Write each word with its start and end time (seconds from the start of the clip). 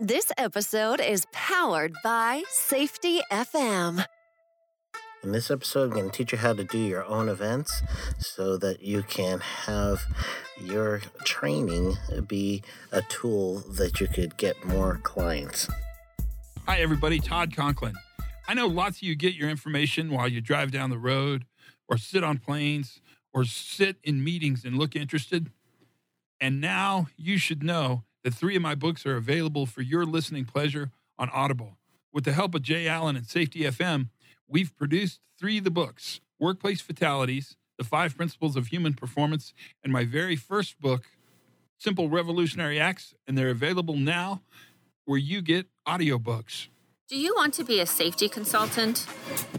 This 0.00 0.30
episode 0.38 1.00
is 1.00 1.26
powered 1.32 1.92
by 2.04 2.44
Safety 2.50 3.20
FM. 3.32 4.04
In 5.24 5.32
this 5.32 5.50
episode, 5.50 5.90
I'm 5.90 5.90
going 5.90 6.08
to 6.08 6.16
teach 6.16 6.30
you 6.30 6.38
how 6.38 6.52
to 6.52 6.62
do 6.62 6.78
your 6.78 7.04
own 7.04 7.28
events 7.28 7.82
so 8.16 8.56
that 8.58 8.80
you 8.80 9.02
can 9.02 9.40
have 9.40 10.04
your 10.56 11.00
training 11.24 11.96
be 12.28 12.62
a 12.92 13.02
tool 13.02 13.58
that 13.70 13.98
you 14.00 14.06
could 14.06 14.36
get 14.36 14.64
more 14.64 15.00
clients. 15.02 15.68
Hi, 16.66 16.78
everybody. 16.78 17.18
Todd 17.18 17.56
Conklin. 17.56 17.94
I 18.46 18.54
know 18.54 18.68
lots 18.68 18.98
of 18.98 19.02
you 19.02 19.16
get 19.16 19.34
your 19.34 19.50
information 19.50 20.12
while 20.12 20.28
you 20.28 20.40
drive 20.40 20.70
down 20.70 20.90
the 20.90 20.98
road 20.98 21.44
or 21.88 21.98
sit 21.98 22.22
on 22.22 22.38
planes 22.38 23.00
or 23.32 23.44
sit 23.44 23.96
in 24.04 24.22
meetings 24.22 24.64
and 24.64 24.78
look 24.78 24.94
interested. 24.94 25.50
And 26.40 26.60
now 26.60 27.08
you 27.16 27.36
should 27.36 27.64
know 27.64 28.04
that 28.24 28.34
three 28.34 28.56
of 28.56 28.62
my 28.62 28.74
books 28.74 29.06
are 29.06 29.16
available 29.16 29.66
for 29.66 29.82
your 29.82 30.04
listening 30.04 30.44
pleasure 30.44 30.90
on 31.18 31.30
Audible. 31.30 31.76
With 32.12 32.24
the 32.24 32.32
help 32.32 32.54
of 32.54 32.62
Jay 32.62 32.88
Allen 32.88 33.16
and 33.16 33.26
Safety 33.26 33.60
FM, 33.60 34.08
we've 34.46 34.76
produced 34.76 35.20
three 35.38 35.58
of 35.58 35.64
the 35.64 35.70
books 35.70 36.20
Workplace 36.40 36.80
Fatalities, 36.80 37.56
The 37.76 37.84
Five 37.84 38.16
Principles 38.16 38.56
of 38.56 38.68
Human 38.68 38.94
Performance, 38.94 39.52
and 39.82 39.92
my 39.92 40.04
very 40.04 40.36
first 40.36 40.80
book, 40.80 41.06
Simple 41.78 42.08
Revolutionary 42.08 42.78
Acts. 42.80 43.14
And 43.26 43.36
they're 43.36 43.50
available 43.50 43.96
now 43.96 44.42
where 45.04 45.18
you 45.18 45.42
get 45.42 45.66
audiobooks. 45.86 46.68
Do 47.08 47.18
you 47.18 47.34
want 47.36 47.54
to 47.54 47.64
be 47.64 47.80
a 47.80 47.86
safety 47.86 48.28
consultant? 48.28 49.06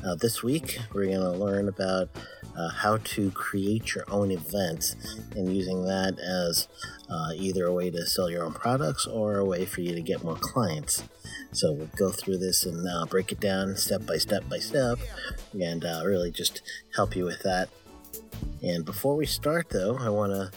Uh, 0.05 0.17
this 0.17 0.43
week, 0.43 0.79
we're 0.93 1.07
going 1.07 1.21
to 1.21 1.31
learn 1.31 1.67
about 1.67 2.11
uh, 2.57 2.69
how 2.69 2.99
to 2.99 3.31
create 3.31 3.95
your 3.95 4.05
own 4.09 4.31
event 4.31 4.95
and 5.35 5.55
using 5.55 5.85
that 5.85 6.19
as 6.19 6.69
uh, 7.11 7.31
either 7.35 7.67
a 7.67 7.73
way 7.73 7.91
to 7.91 8.07
sell 8.07 8.31
your 8.31 8.45
own 8.45 8.53
products 8.53 9.07
or 9.07 9.39
a 9.39 9.45
way 9.45 9.65
for 9.65 9.81
you 9.81 9.95
to 9.95 10.03
get 10.03 10.23
more 10.23 10.37
clients. 10.37 11.05
So 11.53 11.73
we'll 11.73 11.91
go 11.97 12.11
through 12.11 12.39
this 12.39 12.65
and 12.65 12.87
uh, 12.89 13.07
break 13.07 13.33
it 13.33 13.41
down 13.41 13.77
step 13.77 14.07
by 14.07 14.19
step 14.19 14.49
by 14.49 14.59
step 14.59 14.99
and 15.59 15.85
uh, 15.85 16.03
really 16.05 16.31
just 16.31 16.63
help 16.95 17.17
you 17.17 17.25
with 17.25 17.43
that. 17.43 17.69
And 18.63 18.85
before 18.85 19.17
we 19.17 19.27
start, 19.27 19.71
though, 19.71 19.97
I 19.99 20.09
want 20.09 20.33
to 20.33 20.51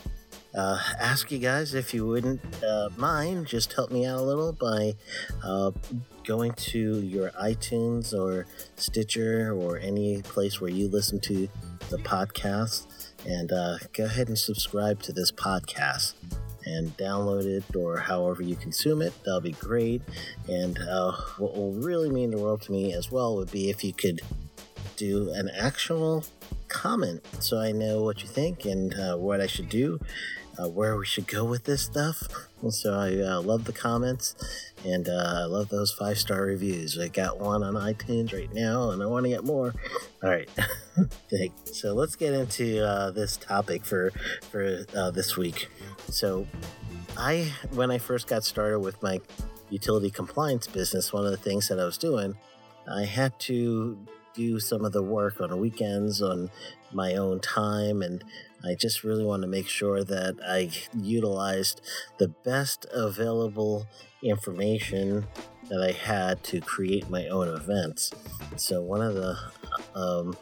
uh, 0.55 0.79
ask 0.99 1.31
you 1.31 1.37
guys 1.37 1.73
if 1.73 1.93
you 1.93 2.07
wouldn't 2.07 2.41
uh, 2.63 2.89
mind 2.95 3.45
just 3.45 3.73
help 3.73 3.91
me 3.91 4.05
out 4.05 4.19
a 4.19 4.21
little 4.21 4.53
by 4.53 4.93
uh, 5.43 5.71
going 6.23 6.53
to 6.53 7.01
your 7.01 7.29
iTunes 7.31 8.13
or 8.13 8.47
Stitcher 8.77 9.53
or 9.53 9.77
any 9.77 10.21
place 10.21 10.61
where 10.61 10.71
you 10.71 10.87
listen 10.87 11.19
to 11.21 11.49
the 11.89 11.97
podcast 11.97 12.87
and 13.25 13.51
uh, 13.51 13.77
go 13.93 14.05
ahead 14.05 14.27
and 14.27 14.37
subscribe 14.37 15.01
to 15.03 15.13
this 15.13 15.31
podcast 15.31 16.13
and 16.65 16.95
download 16.97 17.45
it 17.45 17.75
or 17.75 17.97
however 17.97 18.43
you 18.43 18.55
consume 18.55 19.01
it. 19.01 19.13
That'll 19.23 19.41
be 19.41 19.51
great. 19.53 20.01
And 20.47 20.77
uh, 20.79 21.11
what 21.37 21.55
will 21.55 21.73
really 21.73 22.09
mean 22.09 22.31
the 22.31 22.37
world 22.37 22.61
to 22.63 22.71
me 22.71 22.93
as 22.93 23.11
well 23.11 23.35
would 23.35 23.51
be 23.51 23.69
if 23.69 23.83
you 23.83 23.93
could 23.93 24.21
do 24.95 25.31
an 25.33 25.49
actual 25.57 26.23
comment 26.67 27.25
so 27.39 27.59
I 27.59 27.71
know 27.71 28.03
what 28.03 28.21
you 28.21 28.27
think 28.27 28.65
and 28.65 28.93
uh, 28.93 29.17
what 29.17 29.41
I 29.41 29.47
should 29.47 29.69
do, 29.69 29.99
uh, 30.59 30.69
where 30.69 30.97
we 30.97 31.05
should 31.05 31.27
go 31.27 31.43
with 31.43 31.63
this 31.65 31.81
stuff. 31.81 32.23
So 32.69 32.97
I 32.97 33.17
uh, 33.17 33.41
love 33.41 33.65
the 33.65 33.73
comments 33.73 34.35
and 34.83 35.07
uh, 35.07 35.41
I 35.41 35.45
love 35.45 35.69
those 35.69 35.91
five 35.91 36.17
star 36.17 36.41
reviews. 36.41 36.97
I 36.97 37.09
got 37.09 37.39
one 37.39 37.63
on 37.63 37.73
iTunes 37.73 38.33
right 38.33 38.51
now 38.53 38.89
and 38.91 39.03
I 39.03 39.05
want 39.05 39.25
to 39.25 39.29
get 39.29 39.43
more. 39.43 39.73
All 40.23 40.29
right. 40.29 40.49
so 41.65 41.93
let's 41.93 42.15
get 42.15 42.33
into 42.33 42.85
uh, 42.85 43.11
this 43.11 43.37
topic 43.37 43.85
for, 43.85 44.11
for 44.49 44.85
uh, 44.95 45.11
this 45.11 45.37
week. 45.37 45.67
So 46.09 46.47
I, 47.17 47.51
when 47.71 47.91
I 47.91 47.97
first 47.97 48.27
got 48.27 48.43
started 48.43 48.79
with 48.79 49.01
my 49.03 49.21
utility 49.69 50.09
compliance 50.09 50.67
business, 50.67 51.13
one 51.13 51.25
of 51.25 51.31
the 51.31 51.37
things 51.37 51.67
that 51.67 51.79
I 51.79 51.85
was 51.85 51.97
doing, 51.97 52.35
I 52.91 53.05
had 53.05 53.37
to 53.41 53.97
do 54.33 54.59
some 54.59 54.85
of 54.85 54.91
the 54.91 55.01
work 55.01 55.39
on 55.39 55.57
weekends 55.59 56.21
on 56.21 56.49
my 56.91 57.15
own 57.15 57.39
time 57.39 58.01
and 58.01 58.23
I 58.65 58.75
just 58.75 59.03
really 59.03 59.23
want 59.23 59.43
to 59.43 59.47
make 59.47 59.67
sure 59.67 60.03
that 60.03 60.37
I 60.45 60.71
utilized 60.97 61.81
the 62.17 62.27
best 62.27 62.85
available 62.93 63.87
information 64.23 65.27
that 65.69 65.81
I 65.81 65.91
had 65.91 66.43
to 66.45 66.61
create 66.61 67.09
my 67.09 67.27
own 67.27 67.47
events. 67.47 68.11
So 68.55 68.81
one 68.81 69.01
of 69.01 69.15
the 69.15 69.37
um, 69.95 70.35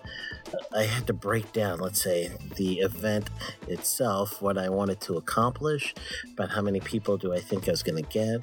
I 0.75 0.83
had 0.83 1.07
to 1.07 1.13
break 1.13 1.51
down, 1.53 1.79
let's 1.79 2.03
say, 2.03 2.31
the 2.55 2.79
event 2.79 3.29
itself, 3.67 4.41
what 4.41 4.57
I 4.57 4.69
wanted 4.69 5.01
to 5.01 5.15
accomplish, 5.17 5.93
but 6.35 6.49
how 6.49 6.61
many 6.61 6.79
people 6.79 7.17
do 7.17 7.33
I 7.33 7.39
think 7.39 7.67
I 7.67 7.71
was 7.71 7.83
going 7.83 8.03
to 8.03 8.09
get, 8.09 8.41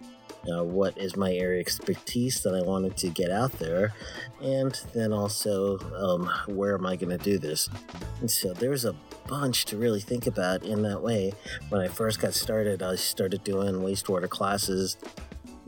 uh, 0.48 0.64
what 0.64 0.96
is 0.96 1.16
my 1.16 1.32
area 1.32 1.60
expertise 1.60 2.42
that 2.42 2.54
I 2.54 2.62
wanted 2.62 2.96
to 2.98 3.08
get 3.08 3.30
out 3.30 3.52
there, 3.52 3.92
and 4.42 4.78
then 4.94 5.12
also 5.12 5.78
um, 5.96 6.30
where 6.54 6.74
am 6.74 6.86
I 6.86 6.96
going 6.96 7.16
to 7.16 7.22
do 7.22 7.38
this. 7.38 7.68
And 8.20 8.30
so 8.30 8.52
there's 8.52 8.84
a 8.84 8.94
bunch 9.26 9.64
to 9.66 9.76
really 9.76 10.00
think 10.00 10.26
about 10.26 10.64
in 10.64 10.82
that 10.82 11.02
way. 11.02 11.32
When 11.68 11.80
I 11.80 11.88
first 11.88 12.20
got 12.20 12.34
started, 12.34 12.82
I 12.82 12.96
started 12.96 13.44
doing 13.44 13.76
wastewater 13.76 14.28
classes 14.28 14.96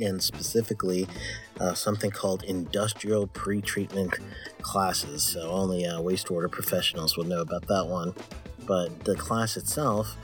and 0.00 0.22
specifically 0.22 1.06
uh, 1.60 1.74
something 1.74 2.10
called 2.10 2.42
industrial 2.44 3.28
pretreatment 3.28 4.18
classes. 4.62 5.22
So 5.22 5.50
only 5.50 5.86
uh, 5.86 6.00
wastewater 6.00 6.50
professionals 6.50 7.16
will 7.16 7.24
know 7.24 7.42
about 7.42 7.66
that 7.68 7.86
one. 7.86 8.14
But 8.66 9.04
the 9.04 9.16
class 9.16 9.56
itself, 9.56 10.16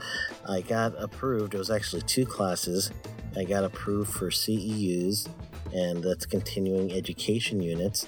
I 0.47 0.61
got 0.61 0.93
approved. 1.01 1.53
It 1.53 1.57
was 1.57 1.69
actually 1.69 2.03
two 2.03 2.25
classes. 2.25 2.91
I 3.37 3.43
got 3.43 3.63
approved 3.63 4.11
for 4.11 4.29
CEUs, 4.29 5.27
and 5.73 6.03
that's 6.03 6.25
continuing 6.25 6.91
education 6.91 7.61
units, 7.61 8.07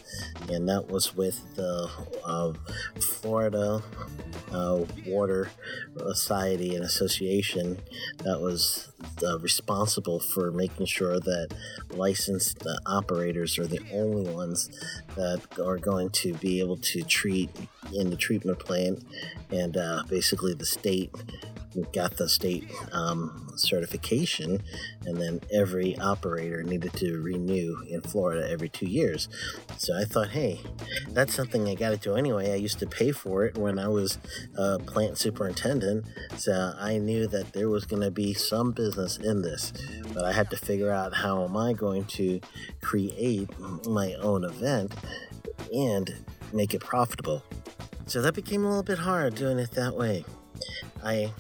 and 0.50 0.68
that 0.68 0.88
was 0.88 1.16
with 1.16 1.56
the 1.56 1.90
uh, 2.26 2.54
Florida 3.00 3.84
uh, 4.52 4.84
Water 5.06 5.50
Society 6.14 6.76
and 6.76 6.84
Association 6.84 7.78
that 8.24 8.40
was 8.42 8.92
uh, 9.24 9.40
responsible 9.40 10.20
for 10.20 10.52
making 10.52 10.86
sure 10.86 11.20
that 11.20 11.54
licensed 11.92 12.66
uh, 12.66 12.76
operators 12.86 13.58
are 13.60 13.68
the 13.68 13.82
only 13.94 14.32
ones 14.32 14.70
that 15.16 15.42
are 15.60 15.78
going 15.78 16.10
to 16.10 16.34
be 16.36 16.60
able 16.60 16.78
to 16.78 17.04
treat 17.04 17.50
in 17.94 18.10
the 18.10 18.18
treatment 18.18 18.60
plant, 18.60 19.04
and 19.50 19.78
uh, 19.78 20.04
basically 20.10 20.54
the 20.54 20.66
state 20.66 21.12
got 21.94 22.18
the 22.18 22.28
state 22.28 22.70
um, 22.92 23.52
certification, 23.56 24.62
and 25.06 25.18
then 25.18 25.40
every 25.54 25.98
operator 26.00 26.64
needed 26.64 26.94
to 26.94 27.22
renew 27.22 27.82
in 27.88 28.02
Florida 28.02 28.50
every 28.50 28.70
two 28.70 28.88
years. 28.88 29.30
So 29.78 29.98
I 29.98 30.04
thought, 30.04 30.30
hey, 30.30 30.60
that's 31.10 31.34
something 31.34 31.68
I 31.68 31.76
got 31.76 31.92
to 31.92 31.98
do 31.98 32.16
anyway. 32.16 32.52
I 32.52 32.56
used 32.56 32.80
to 32.80 32.88
pay 32.88 33.12
for 33.12 33.46
it 33.46 33.58
when 33.58 33.80
I 33.80 33.88
was 33.88 34.18
a 34.58 34.80
plant 34.80 35.18
superintendent, 35.18 36.06
so 36.38 36.74
I 36.78 36.98
knew 36.98 37.28
that 37.28 37.54
there 37.54 37.70
was 37.70 37.86
going 37.86 38.02
to 38.02 38.12
be 38.12 38.34
some 38.34 38.72
business 38.72 39.18
in 39.18 39.42
this, 39.42 39.72
but 40.14 40.26
I 40.26 40.34
had 40.34 40.50
to 40.50 40.58
figure 40.58 40.92
out 40.92 41.14
how 41.14 41.44
am 41.44 41.56
I 41.56 41.74
going 41.74 42.06
to 42.06 42.42
create 42.82 43.50
my 43.86 44.14
own 44.16 44.44
event 44.44 44.94
and 45.74 46.14
make 46.54 46.74
it 46.74 46.82
profitable. 46.82 47.44
So 48.08 48.22
that 48.22 48.34
became 48.34 48.66
a 48.66 48.68
little 48.68 48.84
bit 48.84 49.00
hard 49.00 49.36
doing 49.36 49.60
it 49.60 49.72
that 49.72 49.96
way. 49.96 50.26
I 51.04 51.32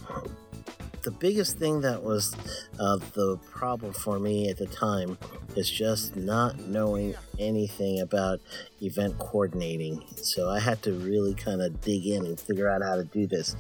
the 1.04 1.12
biggest 1.12 1.58
thing 1.58 1.82
that 1.82 2.04
was 2.04 2.36
uh, 2.80 2.98
the 3.14 3.38
problem 3.50 3.94
for 3.94 4.20
me 4.20 4.50
at 4.50 4.58
the 4.58 4.68
time 4.68 5.18
is 5.56 5.70
just 5.70 6.16
not 6.16 6.60
knowing 6.60 7.16
anything 7.40 8.00
about 8.00 8.40
event 8.82 9.18
coordinating. 9.18 10.04
So 10.16 10.50
I 10.50 10.60
had 10.60 10.82
to 10.84 10.94
really 10.94 11.34
kind 11.34 11.62
of 11.62 11.82
dig 11.82 12.06
in 12.06 12.26
and 12.26 12.40
figure 12.40 12.70
out 12.70 12.84
how 12.84 12.96
to 12.96 13.04
do 13.04 13.28
this. 13.28 13.56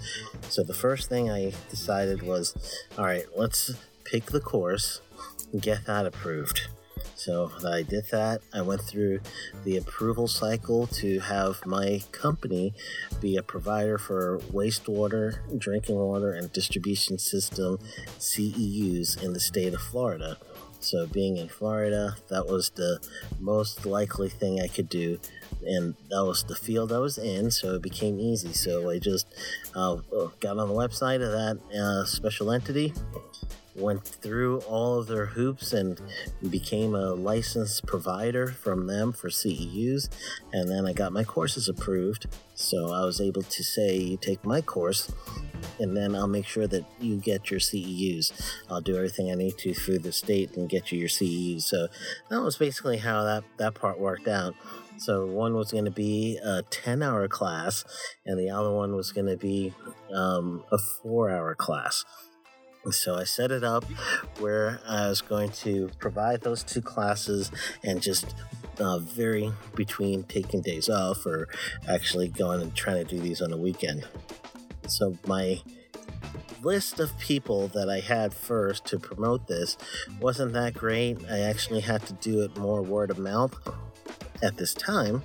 So 0.50 0.64
the 0.64 0.74
first 0.74 1.10
thing 1.10 1.32
I 1.32 1.52
decided 1.70 2.22
was 2.22 2.56
all 2.98 3.06
right, 3.06 3.26
let's 3.36 3.74
pick 4.04 4.28
the 4.28 4.40
course 4.40 5.02
and 5.52 5.62
get 5.62 5.86
that 5.86 6.06
approved. 6.06 6.68
So 7.16 7.52
I 7.66 7.84
did 7.84 8.06
that. 8.12 8.42
I 8.54 8.62
went 8.62 8.82
through 8.82 9.20
the 9.64 9.78
approval 9.78 10.28
cycle 10.28 10.88
to 10.88 11.20
have 11.20 11.66
my 11.66 12.02
company 12.12 12.74
be 13.20 13.38
a 13.38 13.44
provider 13.44 13.98
for 13.98 14.40
wastewater, 14.52 15.38
drinking 15.58 15.98
water, 15.98 16.34
and 16.34 16.52
distribution 16.52 17.18
system 17.18 17.78
CEUs 18.18 19.22
in 19.24 19.34
the 19.34 19.40
state 19.40 19.74
of 19.74 19.82
Florida. 19.82 20.38
So, 20.80 21.06
being 21.06 21.38
in 21.38 21.48
Florida, 21.48 22.16
that 22.30 22.48
was 22.48 22.72
the 22.72 23.00
most 23.40 23.86
likely 23.86 24.30
thing 24.30 24.60
I 24.60 24.68
could 24.68 24.90
do. 24.90 25.20
And 25.64 25.94
that 26.10 26.26
was 26.26 26.44
the 26.44 26.56
field 26.56 26.92
I 26.92 26.98
was 26.98 27.20
in, 27.20 27.52
so 27.52 27.76
it 27.76 27.84
became 27.84 28.20
easy. 28.20 28.54
So, 28.54 28.90
I 28.90 28.98
just 28.98 29.28
uh, 29.76 29.98
got 30.40 30.58
on 30.58 30.68
the 30.68 30.74
website 30.74 31.22
of 31.24 31.32
that 31.34 31.60
uh, 31.78 32.06
special 32.06 32.52
entity, 32.52 32.96
went 33.76 34.04
through 34.04 34.60
all 34.62 35.00
of 35.00 35.08
their 35.08 35.26
hoops 35.26 35.74
and 35.74 36.00
became 36.50 36.96
a 36.96 37.14
licensed 37.14 37.86
provider 37.86 38.48
from 38.48 38.88
them 38.88 39.12
for 39.12 39.30
CEUs. 39.30 40.10
And 40.54 40.70
then 40.70 40.86
I 40.86 40.94
got 40.94 41.14
my 41.14 41.24
courses 41.24 41.70
approved. 41.70 42.28
So 42.56 42.92
I 42.92 43.06
was 43.06 43.20
able 43.20 43.42
to 43.42 43.64
say, 43.64 43.98
you 43.98 44.18
take 44.18 44.46
my 44.46 44.62
course, 44.62 45.12
and 45.80 45.98
then 45.98 46.16
I'll 46.16 46.28
make 46.28 46.46
sure 46.46 46.68
that 46.68 46.86
you 47.00 47.16
get 47.18 47.50
your 47.50 47.60
CEUs. 47.60 48.32
I'll 48.70 48.82
do 48.82 48.96
everything 48.96 49.32
I 49.32 49.36
need 49.36 49.58
to 49.60 49.74
through 49.74 50.00
the 50.00 50.12
state 50.12 50.56
and 50.56 50.70
get 50.70 50.92
you 50.92 51.00
your 51.00 51.10
CEUs. 51.10 51.64
So 51.64 51.88
that 52.30 52.42
was 52.42 52.58
basically 52.58 52.98
how 52.98 53.24
that, 53.24 53.44
that 53.58 53.74
part 53.74 54.00
worked 54.00 54.28
out. 54.28 54.54
So 54.98 55.26
one 55.26 55.56
was 55.56 55.72
going 55.72 55.86
to 55.86 55.92
be 55.92 56.38
a 56.44 56.62
10 56.70 57.02
hour 57.02 57.28
class, 57.28 57.84
and 58.24 58.38
the 58.40 58.52
other 58.52 58.72
one 58.72 58.96
was 58.96 59.12
going 59.12 59.26
to 59.26 59.38
be 59.38 59.74
um, 60.14 60.64
a 60.72 60.78
four 60.78 61.32
hour 61.32 61.56
class. 61.56 62.06
So 62.90 63.16
I 63.16 63.26
set 63.26 63.52
it 63.52 63.64
up 63.64 63.84
where 64.40 64.80
I 64.88 65.08
was 65.08 65.22
going 65.22 65.52
to 65.52 65.92
provide 66.00 66.42
those 66.42 66.64
two 66.64 66.82
classes 66.82 67.52
and 67.84 68.02
just 68.02 68.34
uh, 68.80 68.98
vary 69.00 69.52
between 69.76 70.24
taking 70.24 70.62
days 70.62 70.90
off 70.90 71.26
or 71.26 71.48
actually 71.88 72.28
going 72.28 72.62
and 72.62 72.76
trying 72.76 73.06
to 73.06 73.16
do 73.16 73.20
these 73.20 73.42
on 73.42 73.54
a 73.54 73.58
weekend. 73.58 74.08
So 74.88 75.18
my 75.28 75.62
list 76.64 77.00
of 77.00 77.18
people 77.20 77.68
that 77.70 77.90
I 77.90 78.00
had 78.00 78.34
first 78.34 78.86
to 78.86 79.00
promote 79.00 79.48
this 79.48 79.78
wasn't 80.20 80.54
that 80.54 80.74
great. 80.74 81.18
I 81.30 81.40
actually 81.40 81.82
had 81.82 82.06
to 82.08 82.14
do 82.14 82.42
it 82.42 82.58
more 82.58 82.82
word 82.82 83.12
of 83.12 83.20
mouth 83.20 83.56
at 84.44 84.58
this 84.58 84.74
time. 84.74 85.24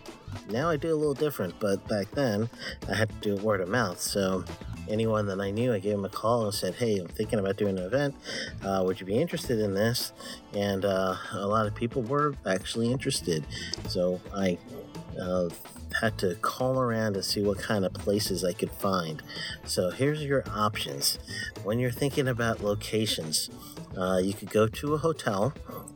Now 0.50 0.68
I 0.68 0.76
do 0.76 0.92
a 0.92 0.96
little 0.96 1.14
different, 1.14 1.58
but 1.60 1.86
back 1.88 2.10
then 2.12 2.48
I 2.88 2.94
had 2.94 3.08
to 3.08 3.16
do 3.36 3.42
word 3.42 3.60
of 3.60 3.68
mouth. 3.68 4.00
So 4.00 4.44
anyone 4.88 5.26
that 5.26 5.40
I 5.40 5.50
knew, 5.50 5.72
I 5.72 5.78
gave 5.78 5.92
them 5.92 6.04
a 6.04 6.10
call 6.10 6.44
and 6.44 6.54
said, 6.54 6.74
Hey, 6.74 6.98
I'm 6.98 7.08
thinking 7.08 7.38
about 7.38 7.56
doing 7.56 7.78
an 7.78 7.84
event. 7.84 8.14
Uh, 8.62 8.82
would 8.84 9.00
you 9.00 9.06
be 9.06 9.18
interested 9.18 9.58
in 9.60 9.74
this? 9.74 10.12
And 10.54 10.84
uh, 10.84 11.16
a 11.32 11.46
lot 11.46 11.66
of 11.66 11.74
people 11.74 12.02
were 12.02 12.34
actually 12.46 12.90
interested. 12.90 13.44
So 13.88 14.20
I 14.34 14.58
uh, 15.20 15.48
had 16.00 16.18
to 16.18 16.34
call 16.36 16.78
around 16.78 17.14
to 17.14 17.22
see 17.22 17.42
what 17.42 17.58
kind 17.58 17.84
of 17.84 17.92
places 17.94 18.44
I 18.44 18.52
could 18.52 18.70
find. 18.70 19.22
So 19.64 19.90
here's 19.90 20.22
your 20.22 20.44
options. 20.50 21.18
When 21.64 21.78
you're 21.78 21.90
thinking 21.90 22.28
about 22.28 22.62
locations, 22.62 23.50
uh, 23.96 24.18
you 24.18 24.34
could 24.34 24.50
go 24.50 24.66
to 24.66 24.94
a 24.94 24.98
hotel. 24.98 25.52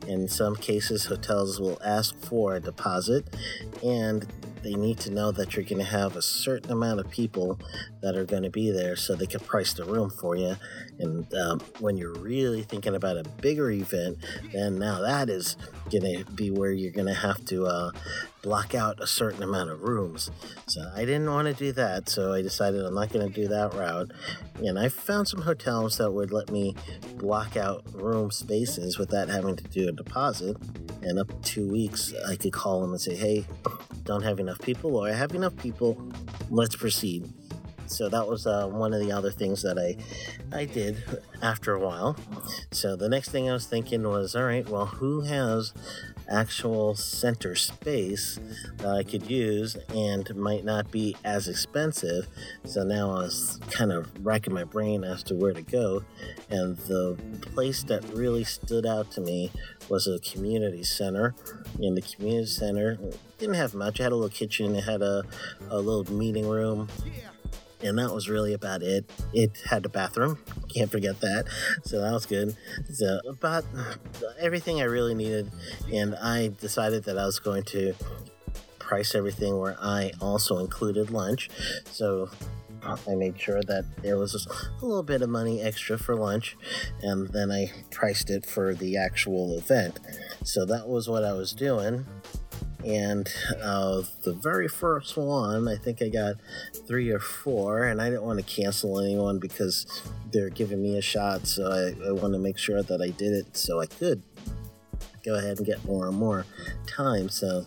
In 0.07 0.27
some 0.27 0.55
cases, 0.55 1.05
hotels 1.05 1.59
will 1.59 1.79
ask 1.85 2.15
for 2.25 2.55
a 2.55 2.59
deposit, 2.59 3.35
and 3.83 4.25
they 4.63 4.73
need 4.73 4.99
to 4.99 5.11
know 5.11 5.31
that 5.31 5.55
you're 5.55 5.65
going 5.65 5.79
to 5.79 5.83
have 5.83 6.15
a 6.15 6.21
certain 6.21 6.71
amount 6.71 6.99
of 6.99 7.09
people 7.09 7.59
that 8.01 8.15
are 8.15 8.25
going 8.25 8.43
to 8.43 8.49
be 8.49 8.71
there 8.71 8.95
so 8.95 9.15
they 9.15 9.25
can 9.25 9.39
price 9.39 9.73
the 9.73 9.85
room 9.85 10.09
for 10.09 10.35
you. 10.35 10.55
And 10.99 11.31
um, 11.33 11.59
when 11.79 11.97
you're 11.97 12.13
really 12.13 12.63
thinking 12.63 12.95
about 12.95 13.17
a 13.17 13.23
bigger 13.41 13.71
event, 13.71 14.17
then 14.53 14.77
now 14.77 15.01
that 15.01 15.29
is 15.29 15.57
going 15.91 16.17
to 16.17 16.31
be 16.31 16.51
where 16.51 16.71
you're 16.71 16.91
going 16.91 17.07
to 17.07 17.13
have 17.13 17.43
to 17.45 17.65
uh, 17.65 17.91
block 18.41 18.73
out 18.73 19.01
a 19.01 19.07
certain 19.07 19.43
amount 19.43 19.69
of 19.69 19.81
rooms. 19.81 20.31
So 20.67 20.81
I 20.95 21.05
didn't 21.05 21.31
want 21.31 21.47
to 21.47 21.53
do 21.53 21.71
that, 21.73 22.09
so 22.09 22.33
I 22.33 22.41
decided 22.41 22.83
I'm 22.83 22.95
not 22.95 23.11
going 23.11 23.27
to 23.27 23.33
do 23.33 23.47
that 23.47 23.73
route. 23.73 24.11
And 24.63 24.79
I 24.79 24.89
found 24.89 25.27
some 25.27 25.41
hotels 25.41 25.97
that 25.97 26.11
would 26.11 26.31
let 26.31 26.49
me 26.49 26.75
block 27.17 27.55
out 27.55 27.83
room 27.93 28.31
spaces 28.31 28.97
without 28.97 29.29
having 29.29 29.55
to 29.55 29.63
do 29.65 29.89
a 29.89 29.91
deposit. 29.91 30.57
And 31.01 31.19
up 31.19 31.27
to 31.27 31.41
two 31.41 31.69
weeks, 31.69 32.13
I 32.27 32.35
could 32.35 32.53
call 32.53 32.81
them 32.81 32.91
and 32.91 33.01
say, 33.01 33.15
hey, 33.15 33.45
don't 34.03 34.23
have 34.23 34.39
enough 34.39 34.59
people, 34.59 34.95
or 34.95 35.07
I 35.07 35.13
have 35.13 35.33
enough 35.35 35.55
people, 35.57 36.01
let's 36.49 36.75
proceed. 36.75 37.31
So 37.87 38.07
that 38.07 38.27
was 38.27 38.47
uh, 38.47 38.67
one 38.67 38.93
of 38.93 39.01
the 39.01 39.11
other 39.11 39.31
things 39.31 39.61
that 39.63 39.77
I 39.77 39.97
I 40.55 40.65
did 40.65 41.03
after 41.41 41.73
a 41.73 41.79
while. 41.79 42.15
So 42.71 42.95
the 42.95 43.09
next 43.09 43.29
thing 43.31 43.49
I 43.49 43.53
was 43.53 43.65
thinking 43.67 44.03
was, 44.03 44.33
all 44.33 44.43
right, 44.43 44.67
well, 44.67 44.85
who 44.85 45.21
has 45.21 45.73
actual 46.31 46.95
center 46.95 47.55
space 47.55 48.39
that 48.77 48.87
I 48.87 49.03
could 49.03 49.29
use 49.29 49.75
and 49.93 50.33
might 50.35 50.63
not 50.63 50.91
be 50.91 51.15
as 51.23 51.47
expensive. 51.47 52.27
So 52.65 52.83
now 52.83 53.11
I 53.11 53.23
was 53.23 53.59
kind 53.69 53.91
of 53.91 54.09
racking 54.25 54.53
my 54.53 54.63
brain 54.63 55.03
as 55.03 55.23
to 55.23 55.35
where 55.35 55.53
to 55.53 55.61
go. 55.61 56.03
And 56.49 56.77
the 56.77 57.17
place 57.41 57.83
that 57.83 58.03
really 58.13 58.43
stood 58.43 58.85
out 58.85 59.11
to 59.11 59.21
me 59.21 59.51
was 59.89 60.07
a 60.07 60.19
community 60.19 60.83
center. 60.83 61.35
And 61.79 61.97
the 61.97 62.01
community 62.01 62.47
center 62.47 62.97
didn't 63.37 63.55
have 63.55 63.73
much. 63.73 63.99
It 63.99 64.03
had 64.03 64.11
a 64.11 64.15
little 64.15 64.29
kitchen, 64.29 64.75
it 64.75 64.83
had 64.83 65.01
a, 65.01 65.23
a 65.69 65.77
little 65.77 66.13
meeting 66.13 66.47
room, 66.47 66.87
and 67.83 67.97
that 67.97 68.13
was 68.13 68.29
really 68.29 68.53
about 68.53 68.81
it. 68.81 69.09
It 69.33 69.57
had 69.69 69.85
a 69.85 69.89
bathroom, 69.89 70.37
can't 70.73 70.91
forget 70.91 71.19
that, 71.21 71.45
so 71.83 72.01
that 72.01 72.11
was 72.11 72.25
good. 72.25 72.55
So 72.93 73.19
about 73.27 73.65
everything 74.39 74.81
I 74.81 74.85
really 74.85 75.13
needed, 75.13 75.51
and 75.93 76.15
I 76.15 76.49
decided 76.59 77.03
that 77.05 77.17
I 77.17 77.25
was 77.25 77.39
going 77.39 77.63
to 77.65 77.93
price 78.79 79.15
everything 79.15 79.57
where 79.57 79.77
I 79.81 80.11
also 80.19 80.57
included 80.57 81.11
lunch. 81.11 81.49
So 81.85 82.29
I 82.83 83.15
made 83.15 83.39
sure 83.39 83.61
that 83.61 83.85
there 84.01 84.17
was 84.17 84.47
a 84.81 84.85
little 84.85 85.03
bit 85.03 85.21
of 85.21 85.29
money 85.29 85.61
extra 85.61 85.99
for 85.99 86.15
lunch, 86.15 86.57
and 87.01 87.27
then 87.29 87.51
I 87.51 87.71
priced 87.91 88.29
it 88.29 88.45
for 88.45 88.73
the 88.73 88.97
actual 88.97 89.57
event. 89.57 89.99
So 90.43 90.65
that 90.65 90.87
was 90.87 91.07
what 91.07 91.23
I 91.23 91.33
was 91.33 91.53
doing 91.53 92.05
and 92.85 93.27
uh, 93.61 94.01
the 94.23 94.33
very 94.33 94.67
first 94.67 95.17
one, 95.17 95.67
I 95.67 95.75
think 95.75 96.01
I 96.01 96.09
got 96.09 96.35
three 96.87 97.09
or 97.09 97.19
four, 97.19 97.83
and 97.83 98.01
I 98.01 98.09
didn't 98.09 98.23
want 98.23 98.39
to 98.39 98.45
cancel 98.45 98.99
anyone 98.99 99.39
because 99.39 99.85
they're 100.31 100.49
giving 100.49 100.81
me 100.81 100.97
a 100.97 101.01
shot, 101.01 101.47
so 101.47 101.71
I, 101.71 102.07
I 102.07 102.11
want 102.11 102.33
to 102.33 102.39
make 102.39 102.57
sure 102.57 102.81
that 102.81 103.01
I 103.01 103.09
did 103.09 103.33
it 103.33 103.57
so 103.57 103.79
I 103.79 103.85
could 103.85 104.23
go 105.23 105.35
ahead 105.35 105.57
and 105.57 105.65
get 105.65 105.83
more 105.85 106.07
and 106.07 106.17
more 106.17 106.45
time. 106.87 107.29
So 107.29 107.65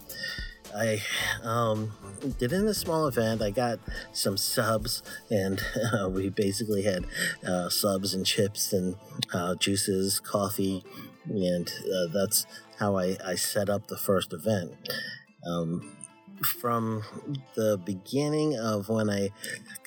I 0.76 1.00
um, 1.42 1.92
did 2.38 2.52
in 2.52 2.66
a 2.66 2.74
small 2.74 3.06
event. 3.06 3.42
I 3.42 3.50
got 3.50 3.78
some 4.12 4.36
subs, 4.36 5.02
and 5.30 5.62
uh, 5.92 6.08
we 6.08 6.30
basically 6.30 6.82
had 6.82 7.06
uh, 7.46 7.68
subs 7.68 8.14
and 8.14 8.26
chips 8.26 8.72
and 8.72 8.96
uh, 9.32 9.54
juices, 9.54 10.18
coffee, 10.18 10.84
and 11.26 11.72
uh, 11.86 12.12
that's 12.12 12.46
how 12.78 12.96
I, 12.96 13.16
I 13.24 13.34
set 13.34 13.68
up 13.68 13.86
the 13.88 13.96
first 13.96 14.32
event. 14.32 14.72
Um, 15.46 15.96
from 16.60 17.02
the 17.54 17.80
beginning 17.84 18.58
of 18.58 18.88
when 18.88 19.08
I 19.08 19.30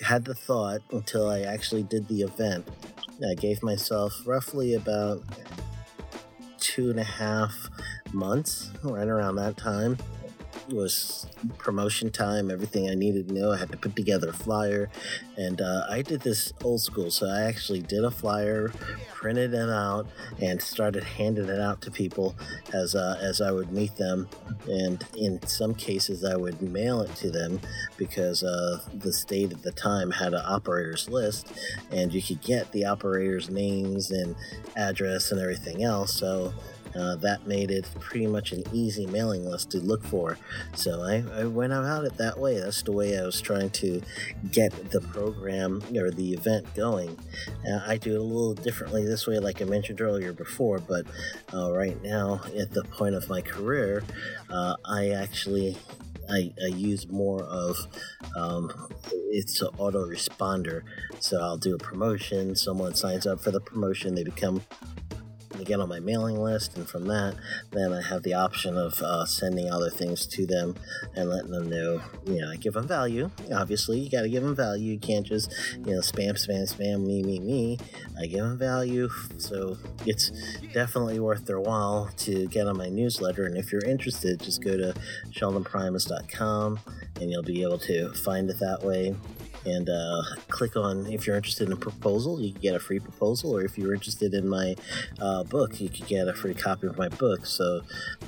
had 0.01 0.25
the 0.25 0.33
thought 0.33 0.81
until 0.91 1.29
I 1.29 1.41
actually 1.41 1.83
did 1.83 2.07
the 2.07 2.21
event, 2.21 2.67
I 3.29 3.35
gave 3.35 3.61
myself 3.61 4.13
roughly 4.25 4.73
about 4.73 5.23
two 6.59 6.89
and 6.89 6.99
a 6.99 7.03
half 7.03 7.69
months, 8.13 8.71
right 8.83 9.07
around 9.07 9.35
that 9.35 9.57
time 9.57 9.97
was 10.69 11.27
promotion 11.57 12.11
time, 12.11 12.51
everything 12.51 12.89
I 12.89 12.95
needed 12.95 13.29
to 13.29 13.33
know. 13.33 13.51
I 13.51 13.57
had 13.57 13.71
to 13.71 13.77
put 13.77 13.95
together 13.95 14.29
a 14.29 14.33
flyer, 14.33 14.89
and 15.37 15.61
uh, 15.61 15.85
I 15.89 16.01
did 16.01 16.21
this 16.21 16.53
old 16.63 16.81
school. 16.81 17.11
So 17.11 17.27
I 17.27 17.43
actually 17.43 17.81
did 17.81 18.03
a 18.03 18.11
flyer, 18.11 18.71
printed 19.13 19.53
it 19.53 19.69
out, 19.69 20.07
and 20.41 20.61
started 20.61 21.03
handing 21.03 21.49
it 21.49 21.59
out 21.59 21.81
to 21.81 21.91
people 21.91 22.35
as 22.73 22.95
uh, 22.95 23.17
as 23.21 23.41
I 23.41 23.51
would 23.51 23.71
meet 23.71 23.95
them. 23.95 24.27
And 24.69 25.03
in 25.15 25.45
some 25.47 25.73
cases, 25.73 26.23
I 26.25 26.35
would 26.35 26.61
mail 26.61 27.01
it 27.01 27.15
to 27.17 27.31
them 27.31 27.59
because 27.97 28.43
uh, 28.43 28.81
the 28.93 29.13
state 29.13 29.51
at 29.51 29.63
the 29.63 29.71
time 29.71 30.11
had 30.11 30.33
an 30.33 30.43
operators 30.45 31.09
list, 31.09 31.51
and 31.91 32.13
you 32.13 32.21
could 32.21 32.41
get 32.41 32.71
the 32.71 32.85
operators' 32.85 33.49
names 33.49 34.11
and 34.11 34.35
address 34.75 35.31
and 35.31 35.39
everything 35.39 35.83
else. 35.83 36.13
So 36.13 36.53
uh, 36.95 37.15
that 37.17 37.47
made 37.47 37.71
it 37.71 37.89
pretty 37.99 38.27
much 38.27 38.51
an 38.51 38.63
easy 38.73 39.05
mailing 39.07 39.45
list 39.45 39.71
to 39.71 39.79
look 39.79 40.03
for. 40.03 40.37
So 40.75 41.01
I, 41.01 41.23
I, 41.39 41.45
went 41.45 41.73
about 41.73 42.05
it 42.05 42.17
that 42.17 42.39
way. 42.39 42.59
That's 42.59 42.81
the 42.83 42.91
way 42.91 43.19
I 43.19 43.23
was 43.23 43.41
trying 43.41 43.69
to 43.71 44.01
get 44.51 44.71
the 44.91 45.01
program 45.01 45.83
or 45.95 46.11
the 46.11 46.33
event 46.33 46.73
going. 46.75 47.17
Uh, 47.69 47.79
I 47.85 47.97
do 47.97 48.15
it 48.15 48.19
a 48.19 48.23
little 48.23 48.53
differently 48.53 49.05
this 49.05 49.27
way, 49.27 49.39
like 49.39 49.61
I 49.61 49.65
mentioned 49.65 50.01
earlier 50.01 50.33
before, 50.33 50.79
but 50.79 51.05
uh, 51.53 51.71
right 51.71 52.01
now, 52.03 52.41
at 52.57 52.71
the 52.71 52.83
point 52.83 53.15
of 53.15 53.29
my 53.29 53.41
career, 53.41 54.03
uh, 54.49 54.75
I 54.85 55.09
actually 55.09 55.77
I, 56.29 56.51
I, 56.61 56.67
use 56.67 57.07
more 57.07 57.43
of 57.43 57.77
um, 58.35 58.69
it's 59.29 59.61
an 59.61 59.69
autoresponder. 59.77 60.81
So 61.19 61.41
I'll 61.41 61.57
do 61.57 61.75
a 61.75 61.77
promotion. 61.77 62.55
Someone 62.55 62.95
signs 62.95 63.25
up 63.25 63.39
for 63.39 63.51
the 63.51 63.61
promotion. 63.61 64.15
They 64.15 64.23
become 64.23 64.61
to 65.57 65.65
get 65.65 65.79
on 65.79 65.89
my 65.89 65.99
mailing 65.99 66.39
list, 66.39 66.77
and 66.77 66.87
from 66.87 67.07
that, 67.07 67.35
then 67.71 67.93
I 67.93 68.01
have 68.01 68.23
the 68.23 68.33
option 68.33 68.77
of 68.77 69.01
uh, 69.01 69.25
sending 69.25 69.69
other 69.69 69.89
things 69.89 70.25
to 70.27 70.45
them 70.45 70.75
and 71.15 71.29
letting 71.29 71.51
them 71.51 71.69
know. 71.69 72.01
You 72.25 72.41
know, 72.41 72.51
I 72.51 72.55
give 72.55 72.73
them 72.73 72.87
value. 72.87 73.29
Obviously, 73.53 73.99
you 73.99 74.09
got 74.09 74.21
to 74.21 74.29
give 74.29 74.43
them 74.43 74.55
value. 74.55 74.93
You 74.93 74.99
can't 74.99 75.25
just 75.25 75.51
you 75.73 75.93
know 75.93 75.99
spam, 75.99 76.33
spam, 76.33 76.71
spam, 76.71 77.05
me, 77.05 77.23
me, 77.23 77.39
me. 77.39 77.79
I 78.19 78.25
give 78.25 78.43
them 78.43 78.57
value, 78.57 79.09
so 79.37 79.77
it's 80.05 80.31
definitely 80.73 81.19
worth 81.19 81.45
their 81.45 81.59
while 81.59 82.09
to 82.17 82.47
get 82.47 82.67
on 82.67 82.77
my 82.77 82.89
newsletter. 82.89 83.45
And 83.45 83.57
if 83.57 83.71
you're 83.71 83.85
interested, 83.85 84.39
just 84.39 84.63
go 84.63 84.77
to 84.77 84.93
sheldonprimus.com 85.31 86.79
and 87.19 87.31
you'll 87.31 87.43
be 87.43 87.63
able 87.63 87.79
to 87.79 88.13
find 88.13 88.49
it 88.49 88.59
that 88.59 88.83
way 88.83 89.15
and 89.67 89.89
uh, 89.89 90.21
click 90.47 90.75
on 90.75 91.05
if 91.07 91.27
you're 91.27 91.35
interested 91.35 91.67
in 91.67 91.73
a 91.73 91.77
proposal 91.77 92.39
you 92.41 92.51
can 92.51 92.61
get 92.61 92.75
a 92.75 92.79
free 92.79 92.99
proposal 92.99 93.55
or 93.55 93.63
if 93.63 93.77
you're 93.77 93.93
interested 93.93 94.33
in 94.33 94.47
my 94.47 94.75
uh, 95.19 95.43
book 95.43 95.79
you 95.79 95.89
could 95.89 96.07
get 96.07 96.27
a 96.27 96.33
free 96.33 96.53
copy 96.53 96.87
of 96.87 96.97
my 96.97 97.09
book. 97.09 97.45
So 97.45 97.81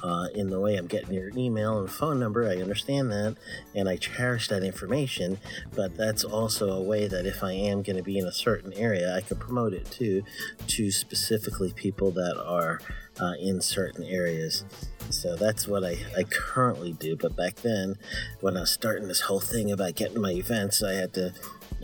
uh, 0.04 0.28
in 0.36 0.50
the 0.50 0.60
way 0.60 0.76
i'm 0.76 0.88
getting 0.88 1.14
your 1.14 1.30
email 1.36 1.80
and 1.80 1.90
phone 1.90 2.20
number 2.20 2.48
i 2.48 2.56
understand 2.58 3.12
that 3.12 3.36
and 3.76 3.90
i 3.90 3.96
cherish 3.96 4.48
that 4.48 4.64
information 4.64 5.38
but 5.76 5.96
that's 5.98 6.24
also 6.24 6.72
a 6.72 6.82
way 6.82 7.08
that 7.08 7.26
if 7.26 7.44
i 7.44 7.52
am 7.52 7.82
going 7.82 7.96
to 7.96 8.04
be 8.04 8.18
in 8.18 8.26
a 8.26 8.32
certain 8.32 8.74
area 8.74 9.16
i 9.16 9.22
could 9.22 9.40
promote 9.40 9.74
it 9.74 9.90
too 9.92 10.24
to 10.68 10.92
specifically 10.92 11.74
people 11.74 12.12
that 12.12 12.42
are 12.44 12.80
uh, 13.22 13.34
in 13.40 13.62
certain 13.62 14.04
areas 14.04 14.64
so 15.12 15.36
that's 15.36 15.68
what 15.68 15.84
I, 15.84 15.98
I 16.16 16.24
currently 16.24 16.94
do. 16.94 17.16
But 17.16 17.36
back 17.36 17.56
then, 17.56 17.96
when 18.42 18.58
I 18.58 18.62
was 18.62 18.72
starting 18.72 19.08
this 19.08 19.22
whole 19.22 19.40
thing 19.40 19.72
about 19.72 19.96
getting 19.96 20.22
my 20.22 20.32
events, 20.32 20.84
I 20.84 20.94
had 20.94 21.14
to 21.14 21.34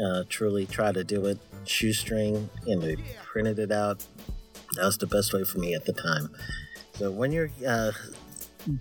uh, 0.03 0.23
truly 0.29 0.65
try 0.65 0.91
to 0.91 1.03
do 1.03 1.25
it 1.25 1.39
shoestring 1.65 2.49
and 2.67 2.83
I 2.83 2.95
printed 3.23 3.59
it 3.59 3.71
out. 3.71 4.05
That 4.75 4.85
was 4.85 4.97
the 4.97 5.07
best 5.07 5.33
way 5.33 5.43
for 5.43 5.57
me 5.57 5.73
at 5.73 5.85
the 5.85 5.93
time. 5.93 6.29
So 6.95 7.11
when 7.11 7.31
you're 7.31 7.49
uh, 7.67 7.91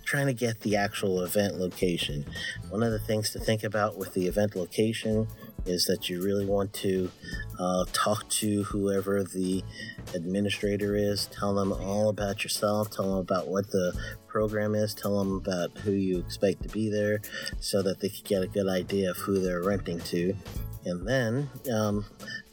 trying 0.04 0.26
to 0.26 0.34
get 0.34 0.60
the 0.60 0.76
actual 0.76 1.22
event 1.22 1.56
location, 1.56 2.26
one 2.68 2.82
of 2.82 2.92
the 2.92 2.98
things 2.98 3.30
to 3.30 3.38
think 3.38 3.64
about 3.64 3.96
with 3.96 4.12
the 4.14 4.26
event 4.26 4.56
location 4.56 5.26
is 5.66 5.86
that 5.86 6.08
you 6.08 6.22
really 6.22 6.46
want 6.46 6.72
to 6.72 7.10
uh, 7.58 7.84
talk 7.92 8.28
to 8.28 8.64
whoever 8.64 9.22
the 9.22 9.62
administrator 10.14 10.96
is, 10.96 11.26
tell 11.26 11.54
them 11.54 11.72
all 11.72 12.08
about 12.08 12.44
yourself, 12.44 12.90
tell 12.90 13.10
them 13.10 13.18
about 13.18 13.48
what 13.48 13.70
the 13.70 13.96
program 14.26 14.74
is, 14.74 14.94
tell 14.94 15.18
them 15.18 15.32
about 15.32 15.76
who 15.78 15.92
you 15.92 16.18
expect 16.18 16.62
to 16.62 16.68
be 16.68 16.90
there 16.90 17.20
so 17.60 17.82
that 17.82 18.00
they 18.00 18.08
can 18.08 18.24
get 18.24 18.42
a 18.42 18.48
good 18.48 18.68
idea 18.68 19.10
of 19.10 19.16
who 19.16 19.38
they're 19.38 19.62
renting 19.62 20.00
to. 20.00 20.34
And 20.86 21.08
then 21.08 21.48
um, 21.72 22.04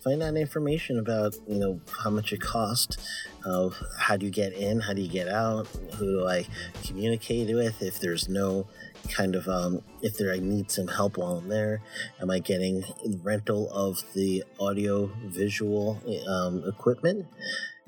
find 0.04 0.24
out 0.24 0.36
information 0.36 1.00
about, 1.00 1.36
you 1.48 1.60
know, 1.60 1.82
how 2.04 2.10
much 2.10 2.32
it 2.32 2.40
costs, 2.40 2.98
of 3.46 3.76
how 3.98 4.16
do 4.16 4.26
you 4.26 4.32
get 4.32 4.54
in, 4.54 4.80
how 4.80 4.94
do 4.94 5.02
you 5.02 5.10
get 5.10 5.28
out, 5.28 5.68
who 5.96 6.20
do 6.20 6.28
I 6.28 6.46
communicate 6.86 7.54
with 7.54 7.82
if 7.82 8.00
there's 8.00 8.30
no 8.30 8.68
kind 9.10 9.36
of 9.36 9.48
um, 9.48 9.82
if 10.02 10.18
there 10.18 10.34
I 10.34 10.40
need 10.40 10.72
some 10.72 10.88
help 10.88 11.18
while 11.18 11.38
I'm 11.38 11.50
there. 11.50 11.82
Am 12.22 12.30
I 12.30 12.40
getting 12.40 12.84
rental 13.24 13.70
of 13.72 14.02
the 14.14 14.44
audio 14.60 15.12
visual 15.26 16.00
um, 16.28 16.64
equipment? 16.68 17.28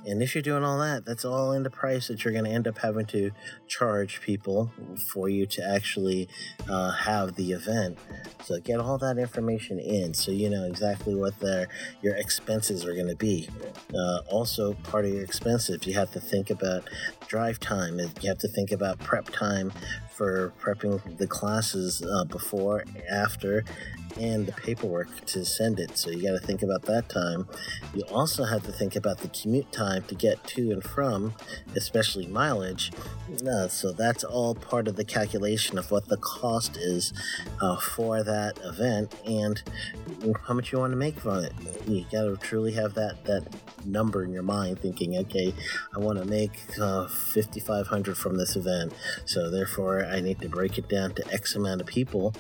And 0.05 0.21
if 0.21 0.35
you're 0.35 0.41
doing 0.41 0.63
all 0.63 0.77
that, 0.79 1.05
that's 1.05 1.25
all 1.25 1.51
in 1.51 1.63
the 1.63 1.69
price 1.69 2.07
that 2.07 2.23
you're 2.23 2.33
going 2.33 2.45
to 2.45 2.51
end 2.51 2.67
up 2.67 2.77
having 2.77 3.05
to 3.07 3.31
charge 3.67 4.21
people 4.21 4.71
for 5.11 5.29
you 5.29 5.45
to 5.45 5.67
actually 5.67 6.27
uh, 6.69 6.91
have 6.91 7.35
the 7.35 7.51
event. 7.51 7.97
So 8.43 8.59
get 8.59 8.79
all 8.79 8.97
that 8.97 9.17
information 9.17 9.79
in 9.79 10.13
so 10.13 10.31
you 10.31 10.49
know 10.49 10.65
exactly 10.65 11.15
what 11.15 11.39
their 11.39 11.67
your 12.01 12.15
expenses 12.15 12.85
are 12.85 12.93
going 12.93 13.07
to 13.07 13.15
be. 13.15 13.49
Uh, 13.93 14.19
also, 14.29 14.73
part 14.83 15.05
of 15.05 15.13
your 15.13 15.23
expenses, 15.23 15.85
you 15.87 15.93
have 15.93 16.11
to 16.11 16.19
think 16.19 16.49
about 16.49 16.89
drive 17.27 17.59
time. 17.59 17.99
You 17.99 18.29
have 18.29 18.39
to 18.39 18.47
think 18.47 18.71
about 18.71 18.99
prep 18.99 19.29
time 19.29 19.71
for 20.13 20.53
prepping 20.61 21.17
the 21.17 21.27
classes 21.27 22.03
uh, 22.03 22.25
before, 22.25 22.83
after, 23.09 23.63
and 24.19 24.45
the 24.45 24.51
paperwork 24.51 25.25
to 25.25 25.45
send 25.45 25.79
it. 25.79 25.97
So 25.97 26.09
you 26.09 26.23
got 26.23 26.39
to 26.39 26.45
think 26.45 26.61
about 26.61 26.83
that 26.83 27.09
time. 27.09 27.47
You 27.93 28.03
also 28.11 28.43
have 28.43 28.63
to 28.63 28.71
think 28.71 28.95
about 28.95 29.19
the 29.19 29.29
commute 29.29 29.71
time 29.71 30.03
to 30.03 30.15
get 30.15 30.43
to 30.47 30.71
and 30.71 30.83
from, 30.83 31.33
especially 31.75 32.27
mileage. 32.27 32.91
Uh, 33.47 33.67
so 33.67 33.91
that's 33.91 34.23
all 34.23 34.55
part 34.55 34.87
of 34.87 34.95
the 34.95 35.05
calculation 35.05 35.77
of 35.77 35.89
what 35.91 36.07
the 36.07 36.17
cost 36.17 36.77
is 36.77 37.13
uh, 37.61 37.77
for 37.77 38.23
that 38.23 38.59
event 38.63 39.15
and 39.25 39.61
how 40.47 40.53
much 40.53 40.71
you 40.71 40.79
want 40.79 40.91
to 40.91 40.97
make 40.97 41.19
from 41.19 41.43
it. 41.43 41.53
You 41.87 42.05
got 42.11 42.23
to 42.23 42.37
truly 42.37 42.73
have 42.73 42.93
that 42.95 43.23
that 43.25 43.43
number 43.85 44.23
in 44.23 44.31
your 44.31 44.43
mind, 44.43 44.79
thinking, 44.79 45.17
okay, 45.17 45.53
I 45.95 45.99
want 45.99 46.19
to 46.19 46.25
make 46.25 46.51
uh, 46.79 47.07
5,500 47.07 48.17
from 48.17 48.37
this 48.37 48.55
event, 48.55 48.93
so 49.25 49.49
therefore 49.49 50.05
I 50.05 50.21
need 50.21 50.39
to 50.41 50.49
break 50.49 50.77
it 50.77 50.89
down 50.89 51.13
to 51.15 51.33
X 51.33 51.55
amount 51.55 51.81
of 51.81 51.87
people, 51.87 52.33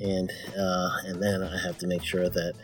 and 0.00 0.30
uh, 0.58 0.90
then 1.22 1.42
I 1.42 1.58
have 1.62 1.78
to 1.78 1.86
make 1.86 2.04
sure 2.04 2.28
that 2.28 2.54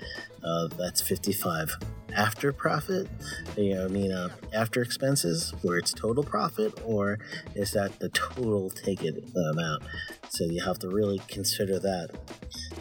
uh, 0.42 0.68
that's 0.76 1.00
55 1.00 1.76
after 2.16 2.52
profit. 2.52 3.08
You 3.56 3.74
know 3.74 3.84
i 3.84 3.88
mean 3.88 4.12
uh, 4.12 4.28
after 4.52 4.82
expenses 4.82 5.52
where 5.62 5.78
it's 5.78 5.92
total 5.92 6.22
profit 6.22 6.72
or 6.84 7.18
is 7.54 7.72
that 7.72 7.98
the 7.98 8.08
total 8.10 8.70
ticket 8.70 9.24
amount? 9.52 9.82
So 10.28 10.44
you 10.44 10.62
have 10.64 10.78
to 10.80 10.88
really 10.88 11.20
consider 11.28 11.78
that. 11.78 12.10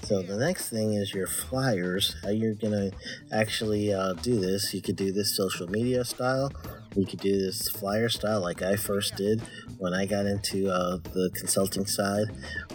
So 0.04 0.22
the 0.22 0.38
next 0.38 0.70
thing 0.70 0.94
is 0.94 1.14
your 1.14 1.28
flyers 1.28 2.16
how 2.24 2.30
you're 2.30 2.56
gonna 2.56 2.92
actually 3.32 3.94
uh, 3.94 4.14
do 4.14 4.40
this. 4.40 4.74
You 4.74 4.82
could 4.82 4.96
do 4.96 5.12
this 5.12 5.36
social 5.36 5.68
media 5.68 6.04
style 6.06 6.52
you 6.96 7.06
could 7.06 7.20
do 7.20 7.38
this 7.38 7.70
flyer 7.70 8.10
style 8.10 8.42
like 8.42 8.62
i 8.62 8.76
first 8.76 9.16
did 9.16 9.42
when 9.78 9.94
i 9.94 10.06
got 10.06 10.26
into 10.26 10.70
uh, 10.70 10.98
the 11.14 11.30
consulting 11.36 11.86
side 11.86 12.28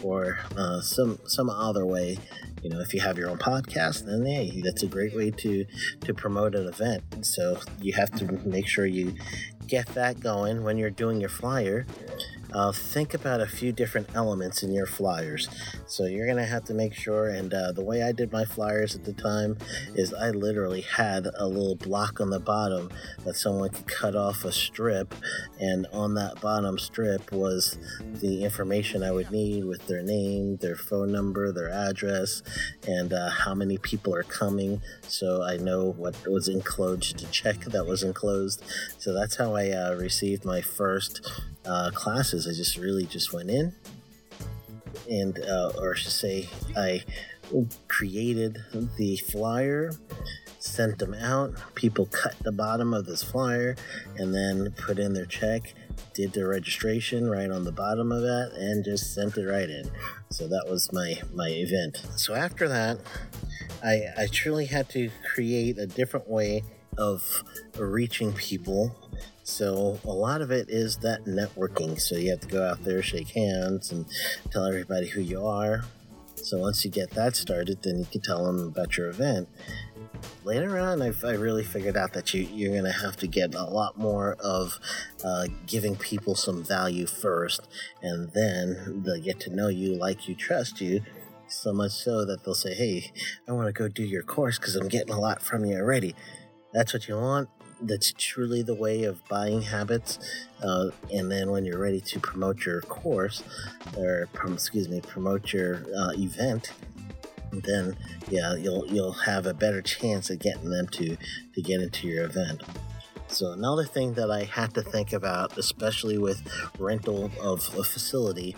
or 0.03 0.39
uh, 0.57 0.81
some 0.81 1.19
some 1.27 1.51
other 1.51 1.87
way. 1.87 2.19
You 2.63 2.71
know 2.71 2.81
if 2.81 2.93
you 2.93 3.01
have 3.01 3.17
your 3.17 3.31
own 3.31 3.39
podcast 3.39 4.07
then 4.07 4.27
hey 4.27 4.61
that's 4.63 4.83
a 4.83 4.87
great 4.87 5.15
way 5.15 5.31
to 5.31 5.65
to 6.01 6.15
promote 6.15 6.55
an 6.55 6.67
event. 6.67 7.25
So 7.25 7.59
you 7.81 7.93
have 7.95 8.11
to 8.19 8.25
make 8.47 8.67
sure 8.67 8.87
you 8.87 9.15
get 9.67 9.87
that 9.89 10.21
going 10.21 10.65
when 10.65 10.79
you're 10.79 10.91
doing 10.91 11.21
your 11.21 11.29
flyer 11.29 11.87
uh, 12.53 12.73
think 12.73 13.15
about 13.15 13.41
a 13.41 13.47
few 13.47 13.73
different 13.73 14.09
elements 14.15 14.63
in 14.63 14.73
your 14.73 14.87
flyers. 14.87 15.49
So 15.87 16.05
you're 16.05 16.27
going 16.27 16.39
to 16.39 16.47
have 16.47 16.65
to 16.65 16.75
make 16.75 16.95
sure, 16.95 17.29
and 17.29 17.53
uh, 17.53 17.73
the 17.73 17.85
way 17.85 18.03
I 18.03 18.13
did 18.13 18.33
my 18.33 18.45
flyers 18.45 18.95
at 18.95 19.05
the 19.05 19.13
time 19.13 19.59
is 19.95 20.15
I 20.15 20.31
literally 20.31 20.83
had 20.83 21.27
a 21.37 21.47
little 21.47 21.77
block 21.77 22.21
on 22.21 22.31
the 22.31 22.41
bottom 22.41 22.91
that 23.25 23.37
someone 23.37 23.71
could 23.71 23.87
cut 23.87 24.17
off 24.17 24.45
a 24.45 24.53
strip, 24.53 25.15
and 25.61 25.87
on 25.93 26.15
that 26.15 26.41
bottom 26.41 26.79
strip 26.79 27.33
was 27.33 27.79
the 28.21 28.45
information 28.45 29.03
I 29.03 29.11
would 29.11 29.31
need 29.31 29.65
with 29.65 29.87
their 29.87 30.03
name, 30.03 30.57
their 30.57 30.77
phone 30.77 31.13
number, 31.13 31.53
their 31.53 31.71
address, 31.71 32.43
and 32.87 33.13
uh, 33.13 33.31
how 33.31 33.55
many 33.55 33.79
people 33.79 34.15
are 34.15 34.23
coming. 34.23 34.81
So 35.03 35.43
I 35.43 35.57
know 35.57 35.93
what 35.93 36.27
was 36.27 36.49
enclosed 36.49 37.19
to 37.19 37.27
check 37.31 37.61
that 37.61 37.87
was 37.87 38.03
enclosed. 38.03 38.63
So 38.99 39.13
that's 39.13 39.37
how 39.37 39.55
I 39.55 39.71
uh, 39.71 39.95
received 39.95 40.45
my 40.45 40.61
first 40.61 41.31
uh, 41.65 41.91
classes. 42.39 42.47
I 42.47 42.57
just 42.57 42.77
really 42.77 43.05
just 43.05 43.33
went 43.33 43.51
in 43.51 43.73
and, 45.11 45.39
uh, 45.41 45.73
or 45.79 45.95
I 45.95 45.97
should 45.97 46.13
say, 46.13 46.49
I 46.77 47.03
created 47.89 48.59
the 48.99 49.17
flyer, 49.17 49.93
sent 50.59 50.99
them 50.99 51.15
out. 51.15 51.55
People 51.75 52.07
cut 52.07 52.37
the 52.41 52.53
bottom 52.53 52.93
of 52.93 53.07
this 53.07 53.23
flyer 53.23 53.75
and 54.17 54.35
then 54.35 54.73
put 54.73 54.99
in 54.99 55.15
their 55.15 55.25
check, 55.25 55.73
did 56.15 56.33
their 56.33 56.49
registration 56.49 57.31
right 57.31 57.51
on 57.51 57.65
the 57.65 57.73
bottom 57.73 58.13
of 58.13 58.23
that, 58.23 58.53
and 58.55 58.85
just 58.85 59.15
sent 59.15 59.39
it 59.39 59.47
right 59.47 59.71
in. 59.71 59.91
So 60.31 60.47
that 60.49 60.67
was 60.69 60.93
my 60.93 61.15
my 61.33 61.49
event. 61.49 62.03
So 62.17 62.35
after 62.35 62.69
that, 62.69 62.99
I 63.83 64.03
I 64.17 64.27
truly 64.31 64.67
had 64.67 64.91
to 64.91 65.11
create 65.33 65.79
a 65.79 65.87
different 65.87 66.29
way 66.29 66.65
of 66.99 67.45
reaching 67.79 68.33
people 68.33 68.95
so 69.49 69.99
a 70.05 70.13
lot 70.13 70.43
of 70.43 70.51
it 70.51 70.69
is 70.69 70.99
that 70.99 71.25
networking. 71.25 71.99
So 71.99 72.17
you 72.17 72.31
have 72.31 72.41
to 72.41 72.47
go 72.47 72.63
out 72.63 72.85
there, 72.85 73.03
shake 73.03 73.31
hands, 73.31 73.91
and 73.91 74.05
tell 74.51 74.67
everybody 74.67 75.09
who 75.09 75.23
you 75.23 75.47
are. 75.47 75.85
So 76.37 76.59
once 76.59 76.85
you 76.85 76.91
get 76.91 77.11
that 77.13 77.35
started, 77.35 77.83
then 77.83 77.99
you 77.99 78.05
can 78.05 78.21
tell 78.21 78.45
them 78.45 78.69
about 78.69 78.99
your 78.99 79.09
event. 79.09 79.49
Later 80.45 80.79
on, 80.79 81.01
I've, 81.01 81.25
I 81.25 81.33
really 81.33 81.65
figured 81.65 81.97
out 81.97 82.13
that 82.13 82.35
you, 82.35 82.43
you're 82.43 82.73
going 82.73 82.85
to 82.85 82.93
have 82.93 83.17
to 83.17 83.27
get 83.27 83.55
a 83.55 83.65
lot 83.65 83.99
more 83.99 84.37
of 84.39 84.79
uh, 85.25 85.47
giving 85.67 85.97
people 85.97 86.35
some 86.35 86.63
value 86.63 87.07
first, 87.07 87.69
and 88.03 88.31
then 88.33 89.03
they'll 89.03 89.21
get 89.21 89.41
to 89.41 89.51
know 89.51 89.69
you, 89.69 89.95
like 89.95 90.29
you, 90.29 90.35
trust 90.35 90.83
you, 90.83 91.01
so 91.49 91.73
much 91.73 91.93
so 91.93 92.27
that 92.27 92.45
they'll 92.45 92.55
say, 92.55 92.75
Hey, 92.75 93.13
I 93.49 93.53
want 93.53 93.67
to 93.67 93.73
go 93.73 93.89
do 93.89 94.05
your 94.05 94.23
course 94.23 94.59
because 94.59 94.77
I'm 94.77 94.89
getting 94.89 95.15
a 95.15 95.19
lot 95.19 95.41
from 95.43 95.65
you 95.65 95.77
already. 95.77 96.15
That's 96.73 96.93
what 96.93 97.09
you 97.09 97.17
want 97.17 97.49
that's 97.81 98.13
truly 98.13 98.63
the 98.63 98.75
way 98.75 99.05
of 99.05 99.27
buying 99.29 99.63
habits. 99.63 100.19
Uh, 100.63 100.91
and 101.13 101.31
then 101.31 101.51
when 101.51 101.65
you're 101.65 101.79
ready 101.79 102.01
to 102.01 102.21
promote 102.21 102.65
your 102.65 102.81
course, 102.83 103.43
or 103.97 104.29
excuse 104.47 104.89
me, 104.89 105.01
promote 105.01 105.53
your 105.53 105.85
uh, 105.97 106.13
event, 106.15 106.73
then 107.53 107.97
yeah, 108.29 108.55
you'll 108.55 108.87
you'll 108.89 109.13
have 109.13 109.47
a 109.47 109.55
better 109.55 109.81
chance 109.81 110.31
of 110.31 110.39
getting 110.39 110.71
them 110.71 110.87
to 110.89 111.17
to 111.55 111.63
get 111.63 111.81
into 111.81 112.07
your 112.07 112.25
event. 112.25 112.63
So 113.29 113.53
another 113.53 113.85
thing 113.85 114.15
that 114.15 114.31
I 114.31 114.45
had 114.45 114.75
to 114.75 114.83
think 114.83 115.13
about, 115.13 115.59
especially 115.59 116.17
with 116.17 116.43
rental 116.79 117.31
of 117.41 117.61
a 117.79 117.85
facility, 117.85 118.57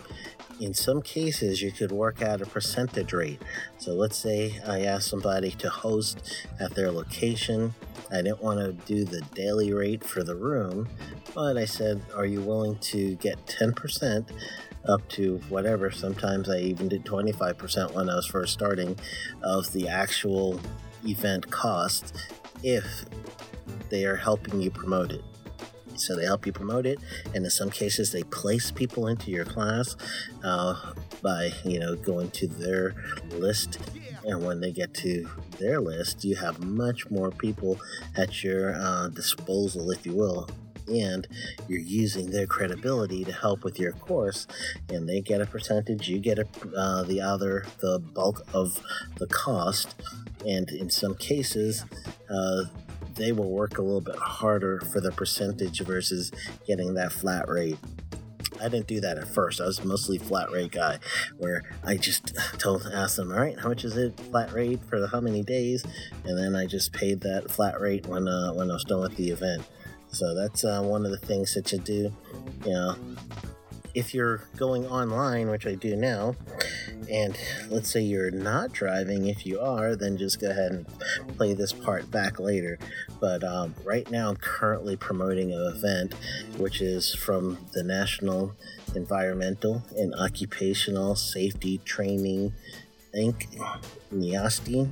in 0.61 0.75
some 0.75 1.01
cases 1.01 1.59
you 1.61 1.71
could 1.71 1.91
work 1.91 2.21
out 2.21 2.39
a 2.39 2.45
percentage 2.45 3.13
rate. 3.13 3.41
So 3.79 3.93
let's 3.93 4.15
say 4.15 4.59
I 4.65 4.81
asked 4.83 5.09
somebody 5.09 5.49
to 5.51 5.69
host 5.69 6.45
at 6.59 6.75
their 6.75 6.91
location. 6.91 7.73
I 8.11 8.17
didn't 8.17 8.43
want 8.43 8.59
to 8.59 8.73
do 8.85 9.03
the 9.03 9.21
daily 9.33 9.73
rate 9.73 10.03
for 10.03 10.23
the 10.23 10.35
room, 10.35 10.87
but 11.33 11.57
I 11.57 11.65
said, 11.65 12.03
Are 12.15 12.25
you 12.25 12.41
willing 12.41 12.77
to 12.77 13.15
get 13.15 13.43
10% 13.47 14.29
up 14.87 15.07
to 15.09 15.37
whatever? 15.49 15.89
Sometimes 15.89 16.47
I 16.47 16.59
even 16.59 16.87
did 16.87 17.05
25% 17.05 17.95
when 17.95 18.09
I 18.09 18.15
was 18.15 18.27
first 18.27 18.53
starting 18.53 18.99
of 19.41 19.73
the 19.73 19.87
actual 19.87 20.59
event 21.07 21.49
cost 21.49 22.15
if 22.61 23.05
they 23.89 24.05
are 24.05 24.15
helping 24.15 24.61
you 24.61 24.69
promote 24.69 25.11
it. 25.11 25.23
So 26.01 26.15
they 26.15 26.25
help 26.25 26.45
you 26.45 26.51
promote 26.51 26.85
it, 26.85 26.99
and 27.33 27.43
in 27.43 27.51
some 27.51 27.69
cases, 27.69 28.11
they 28.11 28.23
place 28.23 28.71
people 28.71 29.07
into 29.07 29.31
your 29.31 29.45
class 29.45 29.95
uh, 30.43 30.93
by 31.21 31.51
you 31.63 31.79
know 31.79 31.95
going 31.95 32.31
to 32.31 32.47
their 32.47 32.95
list. 33.31 33.79
And 34.23 34.45
when 34.45 34.61
they 34.61 34.71
get 34.71 34.93
to 34.95 35.27
their 35.57 35.81
list, 35.81 36.23
you 36.23 36.35
have 36.35 36.63
much 36.63 37.09
more 37.09 37.31
people 37.31 37.79
at 38.15 38.43
your 38.43 38.75
uh, 38.75 39.07
disposal, 39.07 39.89
if 39.89 40.05
you 40.05 40.13
will, 40.13 40.47
and 40.87 41.27
you're 41.67 41.79
using 41.79 42.29
their 42.29 42.47
credibility 42.47 43.23
to 43.23 43.31
help 43.31 43.63
with 43.63 43.79
your 43.79 43.93
course 43.93 44.47
and 44.89 45.07
they 45.07 45.21
get 45.21 45.41
a 45.41 45.45
percentage 45.45 46.07
you 46.07 46.19
get 46.19 46.39
a, 46.39 46.45
uh, 46.75 47.03
the 47.03 47.21
other 47.21 47.65
the 47.79 47.99
bulk 47.99 48.45
of 48.53 48.79
the 49.17 49.27
cost 49.27 49.95
and 50.45 50.69
in 50.71 50.89
some 50.89 51.15
cases 51.15 51.85
uh, 52.29 52.63
they 53.15 53.31
will 53.31 53.49
work 53.49 53.77
a 53.77 53.81
little 53.81 54.01
bit 54.01 54.15
harder 54.15 54.81
for 54.91 55.01
the 55.01 55.11
percentage 55.11 55.79
versus 55.81 56.31
getting 56.67 56.93
that 56.95 57.11
flat 57.11 57.47
rate. 57.47 57.77
I 58.59 58.69
didn't 58.69 58.87
do 58.87 59.01
that 59.01 59.17
at 59.17 59.27
first. 59.27 59.59
I 59.59 59.65
was 59.65 59.83
mostly 59.83 60.17
flat 60.17 60.51
rate 60.51 60.71
guy, 60.71 60.99
where 61.37 61.63
I 61.83 61.97
just 61.97 62.35
told, 62.59 62.87
asked 62.93 63.17
them, 63.17 63.31
all 63.31 63.39
right, 63.39 63.59
how 63.59 63.69
much 63.69 63.83
is 63.83 63.97
it 63.97 64.19
flat 64.19 64.53
rate 64.53 64.79
for 64.87 65.05
how 65.07 65.19
many 65.19 65.41
days, 65.41 65.83
and 66.25 66.37
then 66.37 66.55
I 66.55 66.67
just 66.67 66.93
paid 66.93 67.21
that 67.21 67.49
flat 67.49 67.79
rate 67.81 68.05
when 68.05 68.27
uh, 68.27 68.53
when 68.53 68.69
I 68.69 68.73
was 68.73 68.83
done 68.83 69.01
with 69.01 69.15
the 69.15 69.29
event. 69.29 69.63
So 70.09 70.35
that's 70.35 70.63
uh, 70.63 70.81
one 70.81 71.05
of 71.05 71.11
the 71.11 71.17
things 71.17 71.53
that 71.55 71.71
you 71.71 71.79
do. 71.79 72.13
You 72.65 72.71
know, 72.71 72.95
if 73.93 74.13
you're 74.13 74.43
going 74.57 74.85
online, 74.85 75.49
which 75.49 75.65
I 75.65 75.75
do 75.75 75.95
now, 75.95 76.35
and 77.11 77.37
let's 77.69 77.91
say 77.91 78.01
you're 78.01 78.31
not 78.31 78.71
driving, 78.71 79.27
if 79.27 79.45
you 79.45 79.59
are, 79.59 79.95
then 79.95 80.17
just 80.17 80.39
go 80.39 80.49
ahead 80.49 80.71
and 80.71 80.87
play 81.37 81.53
this 81.53 81.73
part 81.73 82.09
back 82.09 82.39
later. 82.39 82.79
But 83.19 83.43
um, 83.43 83.75
right 83.83 84.09
now, 84.09 84.29
I'm 84.29 84.37
currently 84.37 84.95
promoting 84.95 85.51
an 85.51 85.73
event 85.75 86.13
which 86.57 86.81
is 86.81 87.13
from 87.13 87.57
the 87.73 87.83
National 87.83 88.55
Environmental 88.95 89.83
and 89.97 90.15
Occupational 90.15 91.15
Safety 91.15 91.79
Training 91.79 92.53
Inc. 93.15 93.47
NEOSTI. 94.13 94.89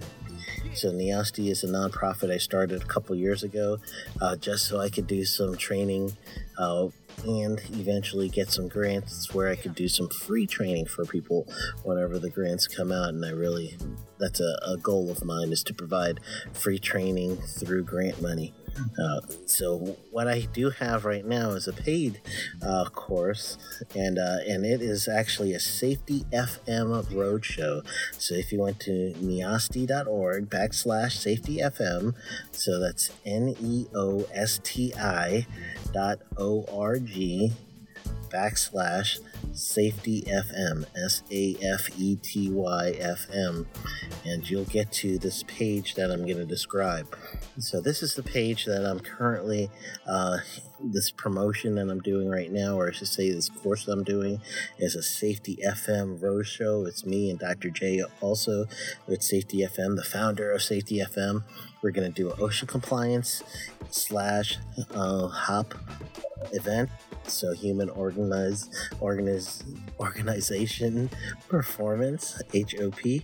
So 0.73 0.91
NEOSTI 0.91 1.49
is 1.49 1.63
a 1.63 1.67
nonprofit 1.67 2.31
I 2.31 2.37
started 2.37 2.81
a 2.81 2.85
couple 2.85 3.15
years 3.15 3.43
ago, 3.43 3.79
uh, 4.21 4.35
just 4.35 4.67
so 4.67 4.79
I 4.79 4.89
could 4.89 5.07
do 5.07 5.25
some 5.25 5.57
training 5.57 6.17
uh, 6.57 6.87
and 7.25 7.61
eventually 7.73 8.29
get 8.29 8.51
some 8.51 8.67
grants 8.67 9.33
where 9.33 9.49
I 9.49 9.55
could 9.55 9.75
do 9.75 9.87
some 9.87 10.09
free 10.09 10.47
training 10.47 10.85
for 10.85 11.05
people 11.05 11.47
whenever 11.83 12.19
the 12.19 12.29
grants 12.29 12.67
come 12.67 12.91
out. 12.91 13.09
And 13.09 13.25
I 13.25 13.31
really, 13.31 13.77
that's 14.19 14.39
a, 14.39 14.59
a 14.65 14.77
goal 14.77 15.09
of 15.09 15.23
mine 15.23 15.51
is 15.51 15.63
to 15.63 15.73
provide 15.73 16.19
free 16.53 16.79
training 16.79 17.37
through 17.37 17.83
grant 17.83 18.21
money. 18.21 18.53
Uh, 18.99 19.21
so 19.45 19.97
what 20.11 20.27
I 20.27 20.41
do 20.53 20.69
have 20.69 21.05
right 21.05 21.25
now 21.25 21.51
is 21.51 21.67
a 21.67 21.73
paid 21.73 22.21
uh, 22.61 22.85
course, 22.85 23.57
and 23.95 24.17
uh, 24.17 24.37
and 24.47 24.65
it 24.65 24.81
is 24.81 25.07
actually 25.07 25.53
a 25.53 25.59
Safety 25.59 26.25
FM 26.31 27.05
roadshow. 27.05 27.85
So 28.17 28.35
if 28.35 28.51
you 28.51 28.59
went 28.59 28.79
to 28.81 29.13
neosti.org 29.17 30.49
backslash 30.49 31.13
safety 31.13 31.57
FM, 31.57 32.15
so 32.51 32.79
that's 32.79 33.11
N 33.25 33.55
E 33.61 33.85
O 33.95 34.25
S 34.33 34.59
T 34.63 34.93
I 34.95 35.45
dot 35.93 36.19
O 36.37 36.65
R 36.71 36.97
G 36.99 37.53
backslash 38.29 39.19
safety 39.53 40.23
FM, 40.27 40.85
S 40.95 41.23
A 41.31 41.55
F 41.61 41.89
E 41.97 42.15
T 42.17 42.49
Y 42.51 42.95
F 42.99 43.27
M, 43.33 43.67
and 44.25 44.49
you'll 44.49 44.65
get 44.65 44.91
to 44.93 45.17
this 45.17 45.43
page 45.43 45.95
that 45.95 46.11
I'm 46.11 46.25
going 46.25 46.37
to 46.37 46.45
describe. 46.45 47.15
So, 47.57 47.81
this 47.81 48.01
is 48.01 48.15
the 48.15 48.23
page 48.23 48.65
that 48.65 48.85
I'm 48.85 48.99
currently, 48.99 49.69
uh, 50.07 50.37
this 50.81 51.11
promotion 51.11 51.75
that 51.75 51.89
I'm 51.89 51.99
doing 52.01 52.29
right 52.29 52.51
now, 52.51 52.79
or 52.79 52.89
I 52.89 52.91
should 52.91 53.07
say, 53.07 53.31
this 53.31 53.49
course 53.49 53.85
that 53.85 53.91
I'm 53.91 54.03
doing 54.03 54.41
is 54.77 54.95
a 54.95 55.03
Safety 55.03 55.59
FM 55.65 56.19
Roadshow. 56.19 56.87
It's 56.87 57.05
me 57.05 57.29
and 57.29 57.39
Dr. 57.39 57.69
Jay 57.69 58.01
also 58.21 58.65
with 59.07 59.21
Safety 59.21 59.59
FM, 59.59 59.95
the 59.95 60.03
founder 60.03 60.51
of 60.51 60.61
Safety 60.61 60.99
FM. 60.99 61.43
We're 61.81 61.91
going 61.91 62.11
to 62.11 62.13
do 62.13 62.29
an 62.29 62.37
OSHA 62.37 62.67
compliance 62.67 63.43
slash 63.89 64.57
uh, 64.93 65.27
HOP 65.27 65.73
event 66.53 66.89
so 67.29 67.53
human 67.53 67.89
organized 67.89 68.73
organize, 68.99 69.63
organization 69.99 71.09
performance 71.47 72.41
hop 72.53 73.21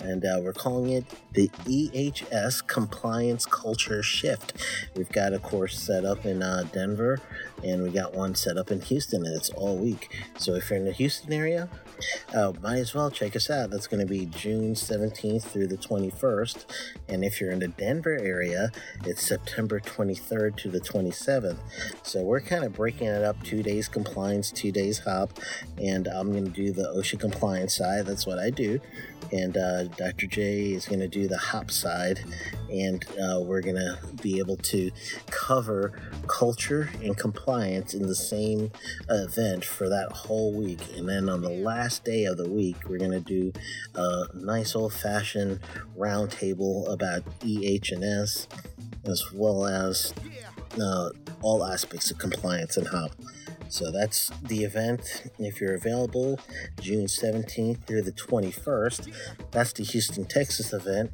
and 0.00 0.24
uh, 0.24 0.40
we're 0.42 0.52
calling 0.52 0.90
it 0.90 1.04
the 1.32 1.48
ehs 1.66 2.66
compliance 2.66 3.46
culture 3.46 4.02
shift. 4.02 4.54
We've 4.96 5.10
got 5.10 5.32
a 5.32 5.38
course 5.38 5.78
set 5.78 6.04
up 6.04 6.24
in 6.24 6.42
uh, 6.42 6.64
denver 6.72 7.20
and 7.64 7.82
we 7.82 7.90
got 7.90 8.14
one 8.14 8.34
set 8.34 8.56
up 8.56 8.70
in 8.70 8.80
houston 8.80 9.24
and 9.24 9.34
it's 9.34 9.50
all 9.50 9.76
week. 9.76 10.08
So 10.36 10.54
if 10.54 10.70
you're 10.70 10.78
in 10.78 10.84
the 10.84 10.92
houston 10.92 11.32
area 11.32 11.68
uh, 12.34 12.52
might 12.62 12.78
as 12.78 12.94
well 12.94 13.10
check 13.10 13.36
us 13.36 13.50
out. 13.50 13.70
That's 13.70 13.86
going 13.86 14.00
to 14.00 14.10
be 14.10 14.26
june 14.26 14.74
17th 14.74 15.44
through 15.44 15.68
the 15.68 15.76
21st 15.76 16.64
and 17.08 17.24
if 17.24 17.40
you're 17.40 17.50
in 17.50 17.60
the 17.60 17.68
denver 17.68 18.18
area 18.18 18.70
it's 19.04 19.22
september 19.22 19.80
23rd 19.80 20.56
to 20.56 20.68
the 20.68 20.80
27th 20.80 21.58
so 22.02 22.22
we're 22.22 22.40
kind 22.40 22.64
of 22.64 22.72
breaking 22.72 23.06
it 23.06 23.22
up 23.22 23.42
two 23.42 23.62
days 23.62 23.88
compliance 23.88 24.50
two 24.50 24.72
days 24.72 25.00
hop. 25.00 25.38
And 25.78 26.08
i'm 26.08 26.32
going 26.32 26.44
to 26.44 26.50
do 26.50 26.72
the 26.72 26.92
osha 26.96 27.18
compliance 27.18 27.76
side. 27.76 28.06
That's 28.06 28.26
what 28.26 28.38
i 28.38 28.50
do 28.50 28.80
and 29.32 29.56
uh, 29.56 29.84
Dr. 29.84 30.26
Jay 30.26 30.72
is 30.72 30.86
going 30.86 31.00
to 31.00 31.08
do 31.08 31.26
the 31.26 31.38
hop 31.38 31.70
side, 31.70 32.20
and 32.70 33.04
uh, 33.12 33.40
we're 33.40 33.62
going 33.62 33.76
to 33.76 33.98
be 34.22 34.38
able 34.38 34.58
to 34.58 34.90
cover 35.30 35.98
culture 36.28 36.90
and 37.02 37.16
compliance 37.16 37.94
in 37.94 38.06
the 38.06 38.14
same 38.14 38.70
event 39.08 39.64
for 39.64 39.88
that 39.88 40.12
whole 40.12 40.54
week. 40.54 40.80
And 40.96 41.08
then 41.08 41.28
on 41.28 41.40
the 41.40 41.48
last 41.48 42.04
day 42.04 42.24
of 42.24 42.36
the 42.36 42.48
week, 42.48 42.76
we're 42.88 42.98
going 42.98 43.10
to 43.10 43.20
do 43.20 43.52
a 43.94 44.26
nice 44.34 44.76
old 44.76 44.92
fashioned 44.92 45.60
roundtable 45.98 46.90
about 46.92 47.22
EH&S 47.42 48.46
as 49.04 49.32
well 49.32 49.66
as 49.66 50.14
uh, 50.80 51.10
all 51.42 51.64
aspects 51.64 52.10
of 52.10 52.18
compliance 52.18 52.76
and 52.76 52.86
hop. 52.86 53.12
So 53.68 53.90
that's 53.90 54.30
the 54.42 54.64
event. 54.64 55.22
If 55.38 55.60
you're 55.60 55.74
available, 55.74 56.38
June 56.80 57.06
17th 57.06 57.86
through 57.86 58.02
the 58.02 58.12
21st, 58.12 59.10
that's 59.50 59.72
the 59.72 59.82
Houston, 59.82 60.26
Texas 60.26 60.74
event. 60.74 61.10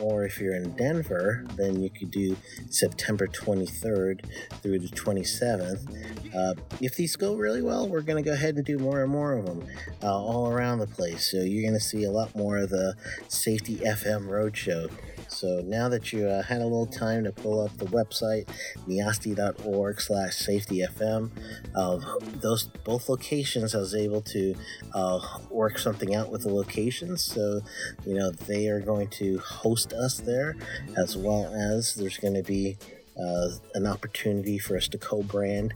Or 0.00 0.24
if 0.24 0.40
you're 0.40 0.54
in 0.54 0.74
Denver, 0.76 1.44
then 1.56 1.82
you 1.82 1.90
could 1.90 2.10
do 2.10 2.36
September 2.70 3.26
23rd 3.26 4.24
through 4.62 4.78
the 4.78 4.88
27th. 4.88 6.34
Uh, 6.34 6.54
if 6.80 6.94
these 6.94 7.14
go 7.16 7.34
really 7.34 7.62
well, 7.62 7.88
we're 7.88 8.00
going 8.00 8.22
to 8.22 8.26
go 8.26 8.34
ahead 8.34 8.54
and 8.54 8.64
do 8.64 8.78
more 8.78 9.02
and 9.02 9.10
more 9.10 9.34
of 9.34 9.44
them 9.44 9.66
uh, 10.02 10.06
all 10.06 10.50
around 10.50 10.78
the 10.78 10.86
place. 10.86 11.30
So 11.30 11.38
you're 11.38 11.68
going 11.68 11.78
to 11.78 11.84
see 11.84 12.04
a 12.04 12.10
lot 12.10 12.34
more 12.34 12.56
of 12.56 12.70
the 12.70 12.94
Safety 13.28 13.76
FM 13.76 14.28
Roadshow. 14.28 14.90
So 15.28 15.60
now 15.64 15.88
that 15.88 16.12
you 16.12 16.26
uh, 16.26 16.42
had 16.42 16.60
a 16.60 16.64
little 16.64 16.86
time 16.86 17.24
to 17.24 17.32
pull 17.32 17.64
up 17.64 17.76
the 17.78 17.86
website, 17.86 18.46
neosti.org 18.86 20.00
slash 20.00 20.32
safetyfm, 20.32 21.30
uh, 21.74 21.98
those 22.40 22.64
both 22.84 23.08
locations 23.08 23.74
I 23.74 23.78
was 23.78 23.94
able 23.94 24.22
to 24.22 24.54
uh, 24.94 25.20
work 25.50 25.78
something 25.78 26.14
out 26.14 26.30
with 26.30 26.42
the 26.42 26.52
locations. 26.52 27.22
So, 27.22 27.60
you 28.06 28.14
know, 28.14 28.30
they 28.30 28.68
are 28.68 28.80
going 28.80 29.08
to 29.08 29.38
host 29.38 29.92
us 29.92 30.18
there 30.18 30.56
as 30.96 31.16
well 31.16 31.52
as 31.54 31.94
there's 31.94 32.18
going 32.18 32.34
to 32.34 32.42
be 32.42 32.76
uh, 33.18 33.48
an 33.74 33.86
opportunity 33.86 34.58
for 34.58 34.76
us 34.76 34.88
to 34.88 34.98
co-brand 34.98 35.74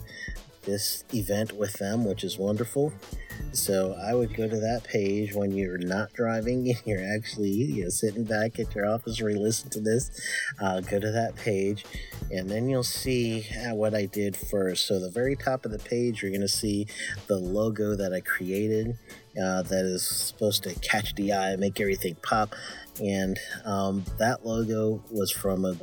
this 0.63 1.05
event 1.13 1.53
with 1.53 1.75
them, 1.75 2.05
which 2.05 2.25
is 2.25 2.39
wonderful. 2.39 2.93
So 3.53 3.97
I 4.03 4.15
would 4.15 4.35
go 4.37 4.49
to 4.49 4.57
that 4.61 4.85
page 4.85 5.35
when 5.35 5.53
you're 5.53 5.79
not 5.79 6.13
driving 6.13 6.69
and 6.69 6.81
you're 6.85 7.05
actually 7.15 7.51
you 7.51 7.85
know 7.85 7.89
sitting 7.91 8.25
back 8.25 8.59
at 8.59 8.75
your 8.75 8.87
office 8.87 9.21
where 9.21 9.31
you 9.31 9.39
listen 9.39 9.71
to 9.71 9.81
this. 9.81 10.11
Uh, 10.61 10.81
go 10.81 10.99
to 10.99 11.11
that 11.11 11.37
page 11.37 11.85
and 12.33 12.51
then 12.51 12.69
you'll 12.69 12.83
see 12.83 13.47
what 13.71 13.95
I 13.95 14.07
did 14.07 14.37
first. 14.37 14.87
So 14.87 14.99
the 14.99 15.11
very 15.11 15.37
top 15.37 15.65
of 15.65 15.71
the 15.71 15.79
page, 15.79 16.23
you're 16.23 16.31
going 16.31 16.41
to 16.41 16.49
see 16.49 16.87
the 17.27 17.37
logo 17.37 17.95
that 17.95 18.13
I 18.13 18.21
created. 18.21 18.97
Uh, 19.33 19.63
that 19.63 19.87
is 19.87 20.07
supposed 20.07 20.63
to 20.63 20.75
catch 20.81 21.15
the 21.15 21.33
eye, 21.33 21.57
make 21.57 21.81
everything 21.81 22.15
pop. 22.23 22.55
And 23.03 23.39
um, 23.65 24.05
that 24.19 24.45
logo 24.45 25.03
was 25.11 25.31
from 25.31 25.65
an 25.65 25.81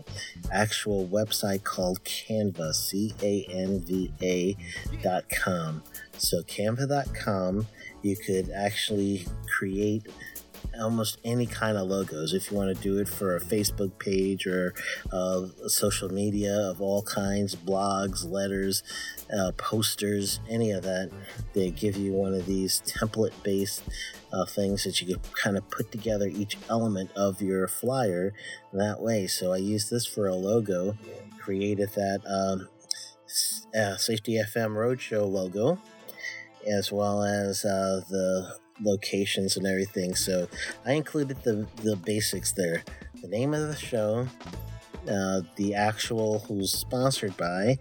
actual 0.51 1.07
website 1.07 1.63
called 1.63 2.03
Canva, 2.03 2.73
C 2.73 3.13
A 3.23 3.47
N 3.49 3.79
V 3.79 4.11
A 4.21 4.55
dot 5.01 5.25
com. 5.29 5.81
So, 6.17 6.43
canva.com, 6.43 7.65
you 8.03 8.15
could 8.17 8.51
actually 8.51 9.25
create 9.57 10.05
almost 10.79 11.17
any 11.23 11.45
kind 11.45 11.77
of 11.77 11.87
logos. 11.87 12.33
If 12.33 12.51
you 12.51 12.57
want 12.57 12.75
to 12.75 12.81
do 12.81 12.97
it 12.99 13.07
for 13.07 13.35
a 13.35 13.39
Facebook 13.39 13.97
page 13.99 14.47
or 14.47 14.73
uh, 15.11 15.47
social 15.67 16.09
media 16.09 16.53
of 16.53 16.81
all 16.81 17.03
kinds, 17.03 17.55
blogs, 17.55 18.29
letters, 18.29 18.83
uh, 19.35 19.51
posters, 19.57 20.39
any 20.49 20.71
of 20.71 20.83
that, 20.83 21.11
they 21.53 21.69
give 21.69 21.97
you 21.97 22.13
one 22.13 22.33
of 22.33 22.45
these 22.45 22.81
template 22.85 23.33
based 23.43 23.83
uh, 24.31 24.45
things 24.45 24.83
that 24.83 25.01
you 25.01 25.15
can 25.15 25.23
kind 25.33 25.57
of 25.57 25.69
put 25.69 25.91
together 25.91 26.27
each 26.27 26.57
element 26.69 27.11
of 27.15 27.41
your 27.41 27.67
flyer 27.67 28.33
that 28.73 29.01
way. 29.01 29.27
So 29.27 29.53
I 29.53 29.57
use 29.57 29.89
this 29.89 30.05
for 30.05 30.27
a 30.27 30.35
logo, 30.35 30.97
created 31.39 31.89
that 31.95 32.21
um, 32.27 32.67
uh, 33.75 33.97
Safety 33.97 34.33
FM 34.33 34.71
Roadshow 34.71 35.29
logo, 35.29 35.79
as 36.67 36.91
well 36.91 37.23
as 37.23 37.65
uh, 37.65 38.01
the 38.09 38.55
locations 38.81 39.57
and 39.57 39.65
everything. 39.67 40.15
So 40.15 40.47
I 40.85 40.93
included 40.93 41.43
the, 41.43 41.67
the 41.83 41.95
basics 41.95 42.51
there. 42.51 42.83
The 43.21 43.27
name 43.27 43.53
of 43.53 43.67
the 43.67 43.75
show, 43.75 44.27
uh, 45.09 45.41
the 45.55 45.73
actual 45.73 46.39
who's 46.39 46.71
sponsored 46.71 47.35
by, 47.35 47.77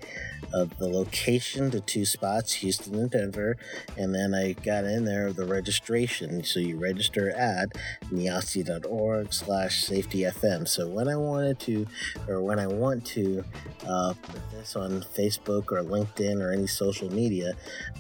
uh, 0.55 0.67
the 0.79 0.89
location, 0.89 1.71
the 1.71 1.81
two 1.81 2.05
spots, 2.05 2.55
Houston 2.55 2.95
and 2.95 3.11
Denver, 3.11 3.57
and 3.97 4.15
then 4.15 4.35
I 4.35 4.53
got 4.53 4.85
in 4.85 5.05
there 5.05 5.33
the 5.33 5.45
registration. 5.45 6.43
So 6.43 6.61
you 6.61 6.79
register 6.79 7.31
at 7.31 7.71
neosti.org 8.11 9.33
slash 9.33 9.85
safetyfm. 9.85 10.67
So 10.67 10.89
when 10.89 11.09
I 11.09 11.17
wanted 11.17 11.59
to, 11.61 11.87
or 12.27 12.43
when 12.43 12.59
I 12.59 12.67
want 12.67 13.05
to 13.07 13.45
uh, 13.87 14.15
put 14.23 14.51
this 14.53 14.75
on 14.75 15.03
Facebook 15.03 15.71
or 15.71 15.83
LinkedIn 15.83 16.41
or 16.41 16.53
any 16.53 16.67
social 16.67 17.13
media, 17.13 17.53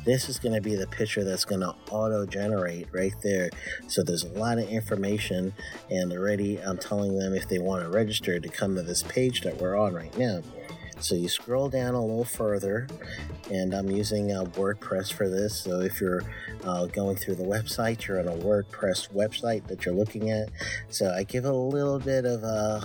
this 0.04 0.28
is 0.28 0.38
going 0.38 0.54
to 0.54 0.60
be 0.62 0.74
the 0.74 0.86
picture 0.86 1.24
that's 1.24 1.44
going 1.44 1.60
to 1.60 1.74
auto 1.90 2.24
generate 2.24 2.88
right 2.92 3.14
there. 3.22 3.50
So 3.88 4.02
there's 4.02 4.24
a 4.24 4.32
lot 4.38 4.58
of 4.58 4.68
information, 4.68 5.52
and 5.90 6.12
already 6.12 6.58
I'm 6.58 6.78
telling 6.78 7.18
them 7.18 7.34
if 7.34 7.48
they 7.48 7.58
want 7.58 7.82
to 7.82 7.90
register 7.90 8.40
to 8.40 8.48
come 8.48 8.74
to 8.76 8.82
this 8.82 9.02
page 9.02 9.17
that 9.18 9.60
we're 9.60 9.76
on 9.76 9.94
right 9.94 10.16
now. 10.16 10.42
So 11.00 11.14
you 11.14 11.28
scroll 11.28 11.68
down 11.68 11.94
a 11.94 12.00
little 12.00 12.24
further, 12.24 12.88
and 13.50 13.72
I'm 13.74 13.90
using 13.90 14.32
uh, 14.32 14.44
WordPress 14.44 15.12
for 15.12 15.28
this. 15.28 15.60
So 15.60 15.80
if 15.80 16.00
you're 16.00 16.22
uh, 16.64 16.86
going 16.86 17.16
through 17.16 17.36
the 17.36 17.44
website, 17.44 18.06
you're 18.06 18.18
on 18.18 18.28
a 18.28 18.36
WordPress 18.36 19.12
website 19.12 19.66
that 19.68 19.84
you're 19.84 19.94
looking 19.94 20.30
at. 20.30 20.50
So 20.88 21.12
I 21.12 21.22
give 21.22 21.44
a 21.44 21.52
little 21.52 21.98
bit 21.98 22.24
of 22.24 22.42
uh, 22.42 22.80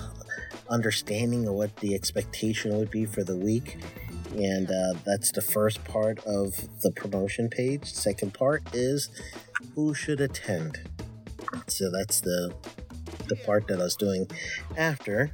understanding 0.69 1.48
of 1.48 1.54
what 1.54 1.76
the 1.78 1.96
expectation 1.96 2.78
would 2.78 2.91
be 2.91 3.06
for 3.06 3.24
the 3.24 3.36
week. 3.36 3.78
And 4.36 4.69
uh, 4.69 5.00
that's 5.06 5.32
the 5.32 5.41
first 5.41 5.84
part 5.84 6.19
of 6.26 6.54
the 6.82 6.91
promotion 6.96 7.50
page. 7.50 7.86
Second 7.86 8.34
part 8.34 8.63
is 8.74 9.10
who 9.76 9.93
should 9.93 10.22
attend. 10.22 10.82
So 11.67 11.91
that's 11.91 12.22
the 12.22 12.54
the 13.28 13.36
part 13.38 13.67
that 13.67 13.80
I 13.80 13.84
was 13.84 13.96
doing 13.96 14.28
after. 14.78 15.32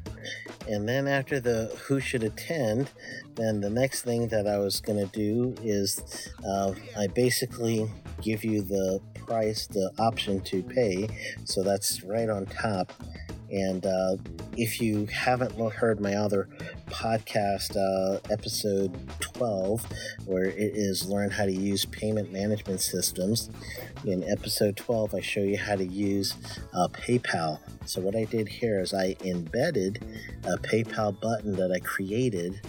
And 0.70 0.88
then 0.88 1.08
after 1.08 1.40
the 1.40 1.76
who 1.88 2.00
should 2.00 2.24
attend, 2.24 2.92
then 3.36 3.60
the 3.60 3.72
next 3.72 4.04
thing 4.04 4.28
that 4.28 4.46
I 4.46 4.60
was 4.60 4.80
going 4.82 5.00
to 5.00 5.12
do 5.12 5.56
is 5.64 6.32
uh, 6.46 6.74
I 6.96 7.08
basically 7.08 7.90
give 8.22 8.44
you 8.44 8.62
the 8.62 9.02
price, 9.16 9.66
the 9.66 9.92
option 9.98 10.42
to 10.42 10.62
pay. 10.62 11.10
So 11.46 11.64
that's 11.64 12.04
right 12.04 12.30
on 12.30 12.46
top. 12.46 12.94
And 13.52 13.84
uh, 13.84 14.18
if 14.58 14.80
you 14.80 15.08
haven't 15.08 15.54
heard 15.72 16.00
my 16.00 16.14
other 16.14 16.48
podcast, 16.90 17.76
uh, 17.76 18.20
episode 18.32 18.98
12, 19.20 19.86
where 20.26 20.46
it 20.46 20.58
is 20.58 21.08
Learn 21.08 21.30
How 21.30 21.46
to 21.46 21.52
Use 21.52 21.86
Payment 21.86 22.32
Management 22.32 22.82
Systems, 22.82 23.50
in 24.06 24.24
episode 24.30 24.76
12, 24.78 25.16
I 25.16 25.22
show 25.22 25.42
you 25.42 25.58
how 25.58 25.76
to 25.76 25.86
use 25.86 26.36
uh, 26.74 26.88
PayPal. 26.90 27.60
So, 27.86 28.02
what 28.02 28.16
I 28.16 28.26
did 28.26 28.48
here 28.48 28.80
is 28.80 28.94
I 28.94 29.16
embedded 29.24 30.04
a 30.44 30.58
PayPal 30.58 31.20
button 31.20 31.56
that 31.56 31.72
I 31.72 31.80
created 31.80 32.62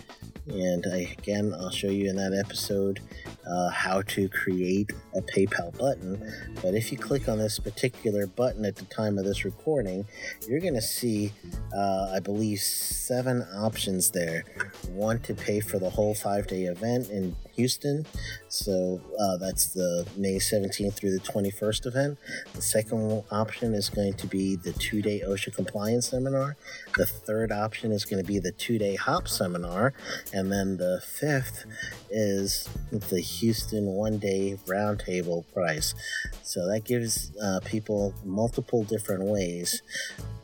and 0.50 0.84
I, 0.92 1.14
again, 1.18 1.54
I'll 1.58 1.70
show 1.70 1.88
you 1.88 2.08
in 2.08 2.16
that 2.16 2.34
episode 2.34 3.00
uh, 3.46 3.70
how 3.70 4.02
to 4.02 4.28
create 4.28 4.90
a 5.14 5.22
PayPal 5.22 5.76
button. 5.78 6.20
But 6.62 6.74
if 6.74 6.92
you 6.92 6.98
click 6.98 7.28
on 7.28 7.38
this 7.38 7.58
particular 7.58 8.26
button 8.26 8.64
at 8.64 8.76
the 8.76 8.84
time 8.86 9.18
of 9.18 9.24
this 9.24 9.44
recording, 9.44 10.06
you're 10.48 10.60
going 10.60 10.74
to 10.74 10.82
see, 10.82 11.32
uh, 11.74 12.12
I 12.14 12.20
believe, 12.20 12.60
seven 12.60 13.42
options 13.54 14.10
there. 14.10 14.44
One 14.90 15.20
to 15.20 15.34
pay 15.34 15.60
for 15.60 15.78
the 15.78 15.90
whole 15.90 16.14
five 16.14 16.46
day 16.46 16.64
event 16.64 17.10
in 17.10 17.36
Houston. 17.54 18.06
So 18.48 19.00
uh, 19.18 19.36
that's 19.36 19.72
the 19.72 20.06
May 20.16 20.36
17th 20.36 20.94
through 20.94 21.12
the 21.12 21.20
21st 21.20 21.86
event. 21.86 22.18
The 22.54 22.62
second 22.62 23.24
option 23.30 23.74
is 23.74 23.88
going 23.88 24.14
to 24.14 24.26
be 24.26 24.56
the 24.56 24.72
two 24.72 25.02
day 25.02 25.22
OSHA 25.26 25.54
compliance 25.54 26.08
seminar. 26.08 26.56
The 26.96 27.06
third 27.06 27.52
option 27.52 27.92
is 27.92 28.04
going 28.04 28.22
to 28.22 28.26
be 28.26 28.38
the 28.38 28.52
two 28.52 28.78
day 28.78 28.96
HOP 28.96 29.28
seminar. 29.28 29.92
And 30.32 30.50
then 30.50 30.76
the 30.76 31.00
fifth 31.04 31.64
is 32.10 32.68
the 32.90 33.20
Houston 33.20 33.86
one 33.86 34.18
day 34.18 34.56
roundtable 34.66 35.44
price. 35.52 35.94
So 36.42 36.66
that 36.68 36.84
gives 36.84 37.32
uh, 37.42 37.60
people 37.64 38.14
multiple 38.24 38.84
different 38.84 39.24
ways 39.24 39.82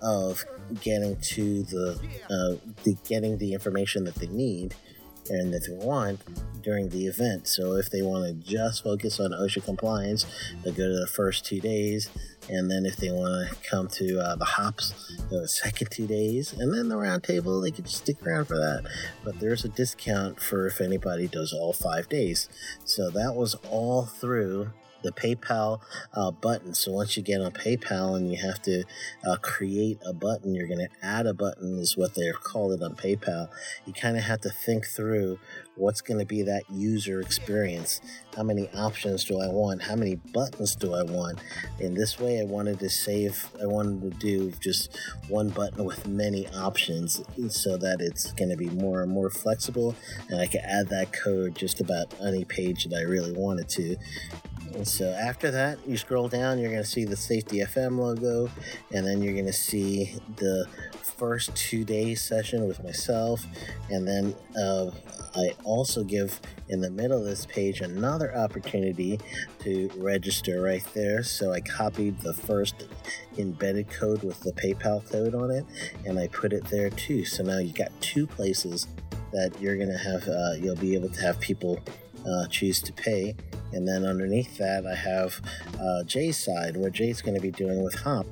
of 0.03 0.45
getting 0.81 1.17
to 1.21 1.63
the, 1.65 1.99
uh, 2.31 2.71
the 2.85 2.97
getting 3.09 3.39
the 3.39 3.53
information 3.53 4.05
that 4.05 4.15
they 4.17 4.27
need 4.29 4.75
and 5.31 5.55
if 5.55 5.67
they 5.67 5.75
want 5.75 6.21
during 6.63 6.89
the 6.89 7.07
event. 7.07 7.47
So 7.47 7.75
if 7.75 7.91
they 7.91 8.03
want 8.03 8.27
to 8.27 8.35
just 8.35 8.83
focus 8.83 9.21
on 9.21 9.31
OSHA 9.31 9.65
compliance, 9.65 10.27
they 10.65 10.73
go 10.73 10.89
to 10.89 10.99
the 10.99 11.07
first 11.07 11.47
two 11.47 11.61
days, 11.61 12.11
and 12.49 12.69
then 12.69 12.85
if 12.85 12.97
they 12.97 13.11
want 13.11 13.49
to 13.49 13.71
come 13.71 13.87
to 13.89 14.19
uh, 14.19 14.35
the 14.35 14.45
hops, 14.45 15.17
the 15.31 15.47
second 15.47 15.91
two 15.93 16.09
days, 16.09 16.53
and 16.53 16.75
then 16.75 16.89
the 16.89 16.97
roundtable, 16.97 17.63
they 17.63 17.71
could 17.71 17.89
stick 17.89 18.17
around 18.27 18.47
for 18.47 18.57
that. 18.57 18.85
But 19.25 19.39
there's 19.39 19.65
a 19.65 19.69
discount 19.69 20.41
for 20.41 20.67
if 20.67 20.81
anybody 20.81 21.29
does 21.29 21.53
all 21.53 21.73
five 21.73 22.09
days. 22.09 22.49
So 22.85 23.11
that 23.11 23.37
was 23.37 23.55
all 23.71 24.07
through 24.07 24.73
the 25.03 25.13
PayPal 25.13 25.81
uh, 26.15 26.31
button. 26.31 26.75
So 26.75 26.93
once 26.93 27.17
you 27.17 27.23
get 27.23 27.41
on 27.41 27.53
PayPal 27.53 28.17
and 28.17 28.31
you 28.31 28.39
have 28.39 28.61
to 28.63 28.85
uh, 29.27 29.37
create 29.37 29.99
a 30.05 30.13
button, 30.13 30.55
you're 30.55 30.67
going 30.67 30.87
to 30.87 31.07
add 31.07 31.27
a 31.27 31.35
button, 31.35 31.79
is 31.79 31.97
what 31.97 32.15
they 32.15 32.31
call 32.33 32.73
it 32.73 32.83
on 32.83 32.95
PayPal. 32.95 33.49
You 33.87 33.93
kind 33.93 34.17
of 34.17 34.25
have 34.25 34.41
to 34.43 34.51
think 34.51 34.87
through 34.87 35.39
what's 35.77 36.01
going 36.01 36.19
to 36.19 36.25
be 36.25 36.43
that 36.43 36.63
user 36.71 37.21
experience. 37.21 38.01
How 38.35 38.43
many 38.43 38.69
options 38.71 39.25
do 39.25 39.41
I 39.41 39.49
want? 39.49 39.83
How 39.83 39.97
many 39.97 40.15
buttons 40.15 40.75
do 40.75 40.95
I 40.95 41.03
want? 41.03 41.39
In 41.81 41.95
this 41.95 42.19
way, 42.19 42.41
I 42.41 42.45
wanted 42.45 42.79
to 42.81 42.89
save, 42.89 43.47
I 43.61 43.67
wanted 43.67 44.01
to 44.03 44.19
do 44.19 44.53
just 44.61 44.99
one 45.29 45.51
button 45.51 45.85
with 45.85 46.07
many 46.07 46.49
options 46.49 47.23
so 47.49 47.77
that 47.77 48.01
it's 48.01 48.33
going 48.33 48.51
to 48.51 48.57
be 48.57 48.71
more 48.71 49.03
and 49.03 49.13
more 49.13 49.31
flexible 49.31 49.95
and 50.29 50.41
I 50.41 50.47
can 50.47 50.61
add 50.65 50.89
that 50.89 51.13
code 51.13 51.55
just 51.55 51.81
about 51.81 52.15
any 52.25 52.45
page 52.45 52.85
that 52.85 52.97
I 52.97 53.03
really 53.03 53.33
wanted 53.33 53.69
to. 53.71 53.97
And 54.75 54.87
so 54.87 55.11
after 55.11 55.51
that, 55.51 55.79
you 55.87 55.97
scroll 55.97 56.29
down, 56.29 56.59
you're 56.59 56.71
going 56.71 56.83
to 56.83 56.89
see 56.89 57.05
the 57.05 57.17
Safety 57.17 57.59
FM 57.59 57.99
logo, 57.99 58.51
and 58.93 59.07
then 59.07 59.23
you're 59.23 59.35
going 59.35 59.47
to 59.47 59.53
see 59.53 60.15
the 60.37 60.67
first 61.17 61.55
two 61.57 61.85
day 61.85 62.15
session 62.15 62.67
with 62.67 62.83
myself. 62.85 63.45
And 63.91 64.07
then 64.07 64.35
uh, 64.59 64.91
I 65.35 65.55
also 65.65 66.03
give 66.05 66.41
in 66.69 66.81
the 66.81 66.91
middle 66.91 67.19
of 67.19 67.25
this 67.25 67.47
page 67.47 67.81
another 67.81 68.37
opportunity 68.37 69.21
to 69.61 69.91
register 69.97 70.63
right 70.63 70.85
there. 70.95 71.23
So 71.23 71.53
I 71.53 71.61
copied 71.61 72.21
the 72.21 72.35
first 72.35 72.87
embedded 73.39 73.91
code 73.91 74.23
with 74.23 74.41
the 74.41 74.53
PayPal 74.53 75.09
code 75.11 75.35
on 75.35 75.51
it, 75.51 75.65
and 76.05 76.19
I 76.19 76.29
put 76.29 76.53
it 76.53 76.65
there 76.65 76.91
too. 76.91 77.25
So 77.25 77.43
now 77.43 77.59
you 77.59 77.73
got 77.73 77.91
two 78.01 78.27
places 78.27 78.89
that 79.33 79.53
you're 79.61 79.77
going 79.77 79.91
to 79.91 79.99
have, 79.99 80.29
uh, 80.29 80.53
you'll 80.59 80.77
be 80.77 80.95
able 80.95 81.11
to 81.11 81.21
have 81.21 81.39
people 81.41 81.79
uh, 82.29 82.47
choose 82.49 82.81
to 82.81 82.93
pay 82.93 83.35
And 83.73 83.87
then 83.87 84.05
underneath 84.05 84.57
that, 84.59 84.87
I 84.87 84.95
have 84.95 85.41
uh, 85.81 86.05
Jay's 86.05 86.37
side, 86.37 86.77
what 86.77 86.93
Jay's 86.93 87.23
going 87.23 87.35
to 87.35 87.41
be 87.41 87.51
doing 87.51 87.83
with 87.83 87.95
Hop. 87.95 88.27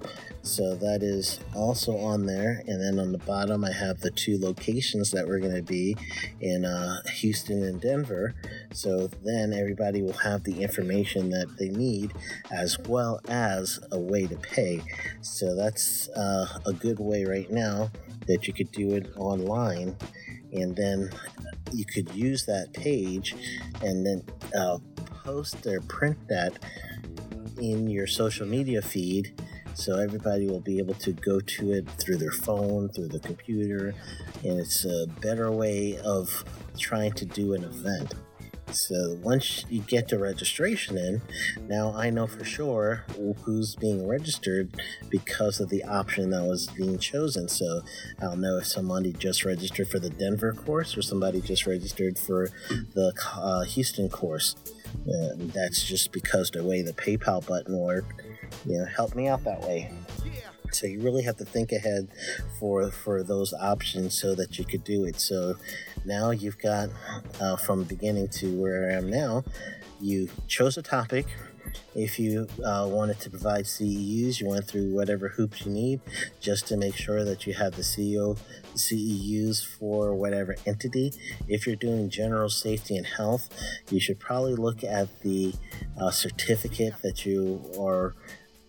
So 0.44 0.74
that 0.74 1.02
is 1.02 1.40
also 1.54 1.96
on 1.96 2.26
there. 2.26 2.62
And 2.66 2.78
then 2.80 2.98
on 2.98 3.12
the 3.12 3.18
bottom, 3.18 3.64
I 3.64 3.72
have 3.72 4.00
the 4.00 4.11
two 4.11 4.38
locations 4.38 5.11
that 5.11 5.26
we're 5.26 5.38
going 5.40 5.57
to 5.57 5.62
be 5.62 5.96
in 6.38 6.66
uh, 6.66 7.00
Houston 7.14 7.62
and 7.64 7.80
Denver. 7.80 8.35
So 8.70 9.09
then 9.24 9.54
everybody 9.54 10.02
will 10.02 10.12
have 10.12 10.44
the 10.44 10.62
information 10.62 11.30
that 11.30 11.57
they 11.59 11.70
need 11.70 12.12
as 12.52 12.78
well 12.80 13.20
as 13.26 13.80
a 13.90 13.98
way 13.98 14.26
to 14.26 14.37
pay. 14.37 14.83
So 15.22 15.57
that's 15.57 16.11
uh, 16.11 16.61
a 16.66 16.74
good 16.74 17.00
way 17.00 17.24
right 17.24 17.50
now 17.50 17.90
that 18.26 18.46
you 18.46 18.52
could 18.52 18.70
do 18.70 18.92
it 18.92 19.12
online. 19.16 19.96
And 20.52 20.76
then 20.76 21.09
you 21.72 21.87
could 21.87 22.14
use 22.14 22.44
that 22.44 22.74
page 22.74 23.35
and 23.80 24.07
then 24.07 24.22
uh, 24.54 24.76
post 25.24 25.66
or 25.66 25.80
print 25.80 26.18
that 26.28 26.52
in 27.59 27.88
your 27.88 28.07
social 28.07 28.46
media 28.46 28.83
feed 28.83 29.33
so 29.74 29.98
everybody 29.98 30.46
will 30.46 30.60
be 30.60 30.78
able 30.78 30.94
to 30.94 31.12
go 31.12 31.40
to 31.40 31.72
it 31.72 31.88
through 31.98 32.16
their 32.16 32.32
phone, 32.32 32.88
through 32.88 33.08
the 33.08 33.20
computer, 33.20 33.94
and 34.42 34.58
it's 34.58 34.84
a 34.84 35.06
better 35.20 35.50
way 35.50 35.98
of 35.98 36.44
trying 36.78 37.12
to 37.12 37.24
do 37.24 37.54
an 37.54 37.64
event. 37.64 38.14
So 38.72 39.18
once 39.22 39.64
you 39.68 39.80
get 39.80 40.08
the 40.08 40.18
registration 40.18 40.98
in, 40.98 41.22
now 41.68 41.94
I 41.94 42.10
know 42.10 42.26
for 42.26 42.44
sure 42.44 43.04
who's 43.42 43.76
being 43.76 44.06
registered 44.06 44.74
because 45.10 45.60
of 45.60 45.68
the 45.68 45.84
option 45.84 46.30
that 46.30 46.42
was 46.42 46.66
being 46.68 46.98
chosen. 46.98 47.48
So 47.48 47.82
I'll 48.20 48.37
know 48.37 48.58
if 48.58 48.66
somebody 48.66 49.12
just 49.12 49.44
registered 49.44 49.88
for 49.88 49.98
the 49.98 50.10
Denver 50.10 50.52
course 50.52 50.96
or 50.96 51.02
somebody 51.02 51.40
just 51.40 51.66
registered 51.66 52.18
for 52.18 52.48
the 52.94 53.12
uh, 53.37 53.62
Houston 53.62 54.08
course. 54.08 54.56
And 55.06 55.50
that's 55.52 55.84
just 55.84 56.12
because 56.12 56.50
the 56.50 56.64
way 56.64 56.82
the 56.82 56.92
PayPal 56.92 57.46
button 57.46 57.78
worked, 57.78 58.22
you 58.66 58.78
know, 58.78 58.87
help 58.87 59.14
me 59.14 59.28
out 59.28 59.44
that 59.44 59.61
way. 59.61 59.90
So 60.72 60.87
you 60.87 61.00
really 61.00 61.22
have 61.22 61.37
to 61.37 61.44
think 61.44 61.70
ahead 61.70 62.09
for 62.59 62.90
for 62.90 63.22
those 63.22 63.54
options 63.54 64.18
so 64.20 64.35
that 64.35 64.59
you 64.59 64.64
could 64.64 64.83
do 64.83 65.04
it. 65.04 65.20
So 65.20 65.54
now 66.04 66.30
you've 66.30 66.59
got 66.59 66.90
uh, 67.40 67.57
from 67.57 67.85
beginning 67.85 68.28
to 68.40 68.61
where 68.61 68.90
I 68.90 68.94
am 68.94 69.09
now, 69.09 69.44
you 70.00 70.28
chose 70.48 70.76
a 70.76 70.83
topic. 70.83 71.26
If 71.94 72.18
you 72.18 72.48
uh, 72.64 72.88
wanted 72.90 73.20
to 73.20 73.31
provide 73.31 73.64
CEUs, 73.64 74.40
you 74.40 74.48
went 74.48 74.66
through 74.66 74.92
whatever 74.94 75.29
hoops 75.29 75.64
you 75.64 75.72
need 75.72 76.00
just 76.40 76.66
to 76.68 76.77
make 76.77 76.96
sure 76.96 77.24
that 77.24 77.46
you 77.46 77.55
have 77.55 77.77
the 77.77 77.83
CEO 77.83 78.37
CEUs 78.74 79.64
for 79.64 80.14
whatever 80.14 80.57
entity. 80.66 81.12
If 81.48 81.66
you're 81.66 81.77
doing 81.77 82.11
general 82.11 82.48
safety 82.48 82.96
and 82.96 83.07
health, 83.07 83.48
you 83.90 84.00
should 84.00 84.18
probably 84.18 84.57
look 84.57 84.83
at 84.83 85.20
the 85.20 85.55
uh, 86.00 86.11
certificate 86.11 86.94
that 87.03 87.24
you 87.24 87.62
are 87.79 88.14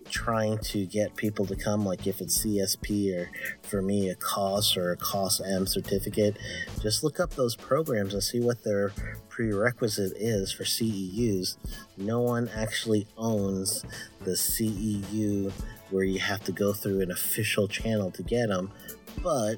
trying 0.09 0.57
to 0.59 0.85
get 0.85 1.15
people 1.15 1.45
to 1.45 1.55
come, 1.55 1.85
like 1.85 2.07
if 2.07 2.21
it's 2.21 2.45
CSP 2.45 3.15
or 3.15 3.29
for 3.63 3.81
me 3.81 4.09
a 4.09 4.15
COS 4.15 4.77
or 4.77 4.91
a 4.91 4.97
COS-M 4.97 5.67
certificate, 5.67 6.37
just 6.81 7.03
look 7.03 7.19
up 7.19 7.31
those 7.31 7.55
programs 7.55 8.13
and 8.13 8.23
see 8.23 8.39
what 8.39 8.63
their 8.63 8.91
prerequisite 9.29 10.13
is 10.17 10.51
for 10.51 10.63
CEUs. 10.63 11.57
No 11.97 12.21
one 12.21 12.49
actually 12.55 13.07
owns 13.17 13.83
the 14.21 14.31
CEU 14.31 15.51
where 15.89 16.03
you 16.03 16.19
have 16.19 16.43
to 16.45 16.51
go 16.51 16.73
through 16.73 17.01
an 17.01 17.11
official 17.11 17.67
channel 17.67 18.11
to 18.11 18.23
get 18.23 18.47
them, 18.49 18.71
but 19.21 19.57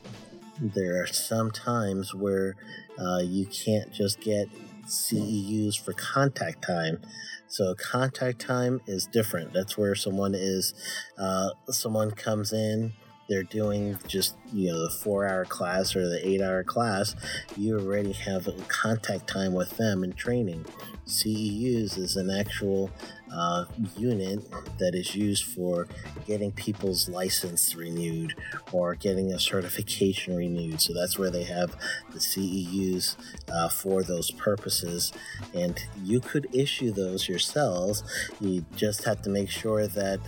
there 0.59 1.01
are 1.01 1.07
some 1.07 1.51
times 1.51 2.13
where 2.13 2.55
uh, 2.99 3.21
you 3.23 3.45
can't 3.45 3.93
just 3.93 4.19
get 4.19 4.49
CEUs 4.87 5.79
for 5.79 5.93
contact 5.93 6.63
time. 6.65 6.99
So 7.47 7.75
contact 7.75 8.39
time 8.39 8.81
is 8.87 9.07
different. 9.07 9.53
That's 9.53 9.77
where 9.77 9.95
someone 9.95 10.35
is, 10.35 10.73
uh, 11.17 11.49
someone 11.69 12.11
comes 12.11 12.53
in, 12.53 12.93
they're 13.27 13.43
doing 13.43 13.97
just 14.07 14.35
you 14.53 14.71
know 14.71 14.83
the 14.83 14.89
four 14.89 15.27
hour 15.27 15.45
class 15.45 15.95
or 15.95 16.07
the 16.07 16.25
eight 16.25 16.41
hour 16.41 16.63
class. 16.63 17.15
You 17.55 17.77
already 17.79 18.13
have 18.13 18.47
contact 18.67 19.27
time 19.27 19.53
with 19.53 19.75
them 19.77 20.03
in 20.03 20.13
training. 20.13 20.65
CEUs 21.05 21.97
is 21.97 22.15
an 22.15 22.29
actual 22.29 22.89
uh, 23.33 23.65
unit 23.97 24.39
that 24.79 24.95
is 24.95 25.15
used 25.15 25.45
for 25.45 25.87
getting 26.25 26.51
people's 26.51 27.09
license 27.09 27.75
renewed 27.75 28.35
or 28.71 28.95
getting 28.95 29.31
a 29.33 29.39
certification 29.39 30.35
renewed. 30.35 30.81
So 30.81 30.93
that's 30.93 31.17
where 31.17 31.29
they 31.29 31.43
have 31.43 31.75
the 32.11 32.19
CEUs 32.19 33.15
uh, 33.51 33.69
for 33.69 34.03
those 34.03 34.31
purposes. 34.31 35.13
And 35.53 35.79
you 36.03 36.19
could 36.19 36.47
issue 36.53 36.91
those 36.91 37.27
yourselves. 37.27 38.03
You 38.39 38.65
just 38.75 39.03
have 39.03 39.21
to 39.23 39.29
make 39.29 39.49
sure 39.49 39.87
that 39.87 40.19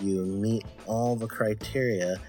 you 0.00 0.24
meet 0.24 0.64
all 0.86 1.16
the 1.16 1.26
criteria 1.26 2.20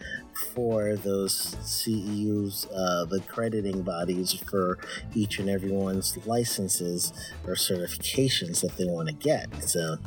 for 0.53 0.95
those 0.95 1.55
CEUs, 1.61 2.67
uh, 2.73 3.05
the 3.05 3.21
crediting 3.27 3.81
bodies 3.81 4.33
for 4.33 4.77
each 5.13 5.39
and 5.39 5.49
everyone's 5.49 6.17
licenses 6.25 7.13
or 7.45 7.55
certifications 7.55 8.61
that 8.61 8.77
they 8.77 8.85
want 8.85 9.07
to 9.07 9.13
get. 9.13 9.47
So 9.63 9.97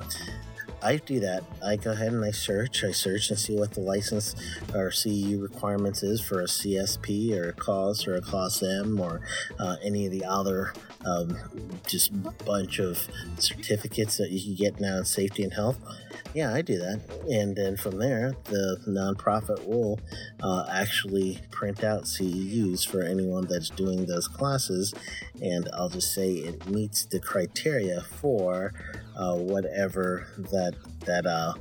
I 0.82 0.96
do 0.96 1.20
that. 1.20 1.44
I 1.64 1.76
go 1.76 1.92
ahead 1.92 2.12
and 2.12 2.24
I 2.24 2.32
search. 2.32 2.82
I 2.84 2.90
search 2.90 3.30
and 3.30 3.38
see 3.38 3.54
what 3.56 3.72
the 3.72 3.80
license 3.80 4.34
or 4.74 4.90
CEU 4.90 5.40
requirements 5.40 6.02
is 6.02 6.20
for 6.20 6.40
a 6.40 6.46
CSP 6.46 7.36
or 7.36 7.50
a 7.50 7.52
COS 7.52 8.06
or 8.06 8.16
a 8.16 8.20
COS-M 8.20 9.00
or 9.00 9.20
uh, 9.60 9.76
any 9.82 10.06
of 10.06 10.12
the 10.12 10.24
other 10.24 10.72
um, 11.06 11.36
just 11.86 12.10
bunch 12.44 12.78
of 12.78 13.06
certificates 13.38 14.16
that 14.16 14.30
you 14.30 14.42
can 14.42 14.54
get 14.54 14.80
now 14.80 14.98
in 14.98 15.04
safety 15.04 15.42
and 15.42 15.52
health. 15.52 15.78
Yeah, 16.34 16.54
I 16.54 16.62
do 16.62 16.78
that. 16.78 17.00
And 17.30 17.54
then 17.54 17.76
from 17.76 17.98
there, 17.98 18.34
the 18.44 18.78
nonprofit 18.88 19.66
will 19.66 20.00
uh, 20.42 20.66
actually 20.70 21.40
print 21.50 21.84
out 21.84 22.04
CEUs 22.04 22.86
for 22.86 23.02
anyone 23.02 23.46
that's 23.46 23.68
doing 23.68 24.06
those 24.06 24.28
classes. 24.28 24.94
And 25.42 25.68
I'll 25.74 25.90
just 25.90 26.14
say 26.14 26.32
it 26.32 26.66
meets 26.66 27.04
the 27.04 27.20
criteria 27.20 28.00
for 28.00 28.72
uh, 29.16 29.34
whatever 29.34 30.28
that, 30.36 30.74
that 31.06 31.26
uh, 31.26 31.54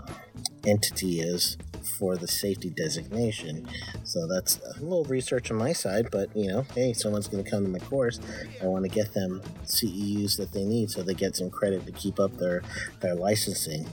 entity 0.65 1.19
is 1.19 1.57
for 1.97 2.15
the 2.15 2.27
safety 2.27 2.69
designation. 2.69 3.67
So 4.03 4.27
that's 4.27 4.59
a 4.59 4.81
little 4.81 5.03
research 5.05 5.51
on 5.51 5.57
my 5.57 5.73
side, 5.73 6.09
but 6.11 6.35
you 6.35 6.47
know, 6.47 6.65
hey, 6.75 6.93
someone's 6.93 7.27
going 7.27 7.43
to 7.43 7.49
come 7.49 7.63
to 7.63 7.69
my 7.69 7.79
course. 7.79 8.19
I 8.61 8.65
want 8.65 8.85
to 8.85 8.89
get 8.89 9.13
them 9.13 9.41
CEUs 9.65 10.37
that 10.37 10.51
they 10.51 10.63
need 10.63 10.89
so 10.89 11.03
they 11.03 11.13
get 11.13 11.35
some 11.35 11.49
credit 11.49 11.85
to 11.85 11.91
keep 11.91 12.19
up 12.19 12.35
their, 12.37 12.61
their 13.01 13.15
licensing. 13.15 13.87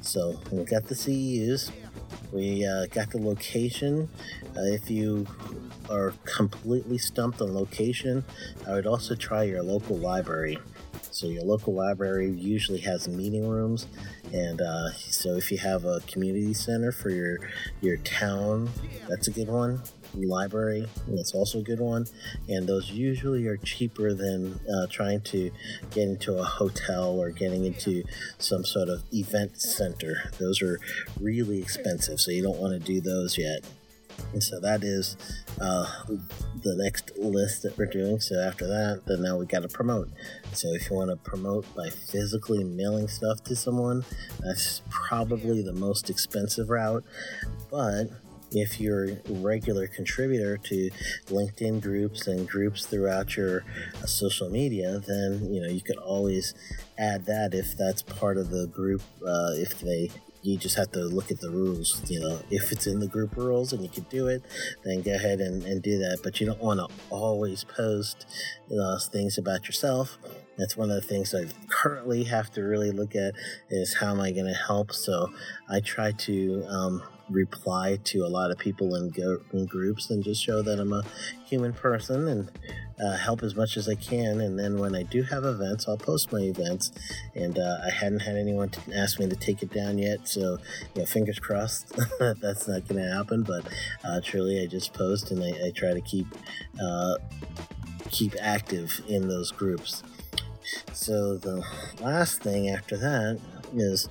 So 0.00 0.40
we 0.50 0.64
got 0.64 0.86
the 0.86 0.94
CEUs, 0.94 1.70
we 2.32 2.64
uh, 2.64 2.86
got 2.86 3.10
the 3.10 3.18
location. 3.18 4.08
Uh, 4.56 4.62
if 4.62 4.90
you 4.90 5.26
are 5.88 6.14
completely 6.24 6.98
stumped 6.98 7.40
on 7.40 7.54
location, 7.54 8.24
I 8.66 8.74
would 8.74 8.86
also 8.86 9.14
try 9.14 9.42
your 9.44 9.62
local 9.62 9.96
library. 9.96 10.58
So 11.10 11.26
your 11.26 11.44
local 11.44 11.74
library 11.74 12.30
usually 12.30 12.80
has 12.80 13.08
meeting 13.08 13.48
rooms, 13.48 13.86
and 14.32 14.60
uh, 14.60 14.90
so 14.92 15.36
if 15.36 15.50
you 15.50 15.58
have 15.58 15.84
a 15.84 16.00
community 16.06 16.54
center 16.54 16.92
for 16.92 17.10
your 17.10 17.38
your 17.80 17.96
town, 17.98 18.70
that's 19.08 19.28
a 19.28 19.30
good 19.30 19.48
one 19.48 19.82
library. 20.14 20.86
That's 21.08 21.34
also 21.34 21.60
a 21.60 21.62
good 21.62 21.80
one. 21.80 22.06
And 22.48 22.66
those 22.66 22.90
usually 22.90 23.46
are 23.46 23.56
cheaper 23.58 24.12
than 24.14 24.58
uh, 24.68 24.86
trying 24.88 25.20
to 25.22 25.50
get 25.90 26.08
into 26.08 26.38
a 26.38 26.44
hotel 26.44 27.18
or 27.18 27.30
getting 27.30 27.64
into 27.64 28.04
some 28.38 28.64
sort 28.64 28.88
of 28.88 29.02
event 29.12 29.60
center. 29.60 30.30
Those 30.38 30.62
are 30.62 30.78
really 31.20 31.60
expensive, 31.60 32.20
so 32.20 32.30
you 32.30 32.42
don't 32.42 32.58
want 32.58 32.72
to 32.72 32.80
do 32.80 33.00
those 33.00 33.38
yet. 33.38 33.64
And 34.32 34.42
so 34.42 34.60
that 34.60 34.82
is 34.82 35.16
uh, 35.60 35.86
the 36.62 36.76
next 36.76 37.16
list 37.16 37.62
that 37.62 37.76
we're 37.76 37.86
doing. 37.86 38.20
So 38.20 38.40
after 38.40 38.66
that, 38.66 39.02
then 39.06 39.22
now 39.22 39.36
we 39.38 39.46
got 39.46 39.62
to 39.62 39.68
promote. 39.68 40.08
So 40.52 40.68
if 40.74 40.90
you 40.90 40.96
want 40.96 41.10
to 41.10 41.16
promote 41.16 41.66
by 41.74 41.90
physically 41.90 42.64
mailing 42.64 43.08
stuff 43.08 43.42
to 43.44 43.56
someone, 43.56 44.04
that's 44.40 44.82
probably 44.90 45.62
the 45.62 45.72
most 45.72 46.10
expensive 46.10 46.70
route. 46.70 47.04
But 47.70 48.10
if 48.52 48.80
you're 48.80 49.10
a 49.10 49.16
regular 49.28 49.86
contributor 49.86 50.56
to 50.56 50.90
LinkedIn 51.26 51.80
groups 51.80 52.26
and 52.26 52.48
groups 52.48 52.86
throughout 52.86 53.36
your 53.36 53.64
uh, 54.02 54.06
social 54.06 54.50
media, 54.50 55.00
then 55.06 55.52
you 55.52 55.60
know 55.60 55.68
you 55.68 55.80
could 55.80 55.98
always 55.98 56.54
add 56.98 57.26
that 57.26 57.54
if 57.54 57.76
that's 57.76 58.02
part 58.02 58.36
of 58.36 58.50
the 58.50 58.66
group. 58.66 59.02
Uh, 59.24 59.52
if 59.54 59.80
they 59.80 60.10
you 60.42 60.56
just 60.56 60.76
have 60.76 60.90
to 60.92 61.00
look 61.00 61.30
at 61.30 61.40
the 61.40 61.50
rules. 61.50 62.02
You 62.10 62.20
know, 62.20 62.40
if 62.50 62.72
it's 62.72 62.86
in 62.86 63.00
the 63.00 63.06
group 63.06 63.36
rules 63.36 63.72
and 63.72 63.82
you 63.82 63.88
can 63.88 64.04
do 64.04 64.26
it, 64.28 64.42
then 64.84 65.02
go 65.02 65.14
ahead 65.14 65.40
and, 65.40 65.62
and 65.64 65.82
do 65.82 65.98
that. 65.98 66.20
But 66.22 66.40
you 66.40 66.46
don't 66.46 66.62
want 66.62 66.80
to 66.80 66.88
always 67.10 67.64
post 67.64 68.26
you 68.68 68.76
know, 68.76 68.98
things 68.98 69.38
about 69.38 69.66
yourself. 69.66 70.18
That's 70.56 70.76
one 70.76 70.90
of 70.90 70.96
the 70.96 71.06
things 71.06 71.34
I 71.34 71.46
currently 71.68 72.24
have 72.24 72.50
to 72.52 72.62
really 72.62 72.90
look 72.90 73.14
at 73.14 73.34
is 73.70 73.94
how 73.94 74.10
am 74.10 74.20
I 74.20 74.30
going 74.30 74.46
to 74.46 74.54
help. 74.54 74.92
So 74.92 75.32
I 75.68 75.80
try 75.80 76.12
to 76.12 76.64
um, 76.68 77.02
reply 77.30 77.98
to 78.04 78.24
a 78.24 78.28
lot 78.28 78.50
of 78.50 78.58
people 78.58 78.94
in, 78.96 79.10
go- 79.10 79.40
in 79.52 79.66
groups 79.66 80.10
and 80.10 80.22
just 80.22 80.42
show 80.42 80.62
that 80.62 80.78
I'm 80.80 80.92
a 80.92 81.04
human 81.44 81.72
person 81.72 82.28
and 82.28 82.50
uh, 83.02 83.16
help 83.16 83.42
as 83.42 83.54
much 83.54 83.76
as 83.76 83.88
I 83.88 83.94
can. 83.94 84.40
And 84.40 84.58
then 84.58 84.78
when 84.78 84.94
I 84.94 85.02
do 85.02 85.22
have 85.22 85.44
events, 85.44 85.88
I'll 85.88 85.96
post 85.96 86.32
my 86.32 86.40
events. 86.40 86.92
And 87.34 87.58
uh, 87.58 87.78
I 87.86 87.90
hadn't 87.90 88.20
had 88.20 88.36
anyone 88.36 88.70
ask 88.94 89.18
me 89.18 89.28
to 89.28 89.36
take 89.36 89.62
it 89.62 89.72
down 89.72 89.98
yet, 89.98 90.28
so 90.28 90.58
you 90.94 91.00
know, 91.00 91.06
fingers 91.06 91.38
crossed 91.38 91.96
that's 92.18 92.68
not 92.68 92.86
going 92.88 93.02
to 93.02 93.14
happen. 93.14 93.42
But 93.42 93.66
uh, 94.04 94.20
truly, 94.22 94.62
I 94.62 94.66
just 94.66 94.92
post 94.92 95.30
and 95.30 95.42
I, 95.42 95.66
I 95.66 95.70
try 95.74 95.92
to 95.92 96.00
keep 96.00 96.26
uh, 96.82 97.16
keep 98.10 98.34
active 98.40 99.00
in 99.08 99.28
those 99.28 99.50
groups. 99.50 100.02
So 100.92 101.36
the 101.36 101.64
last 102.00 102.42
thing 102.42 102.68
after 102.68 102.96
that 102.98 103.40
is 103.74 104.08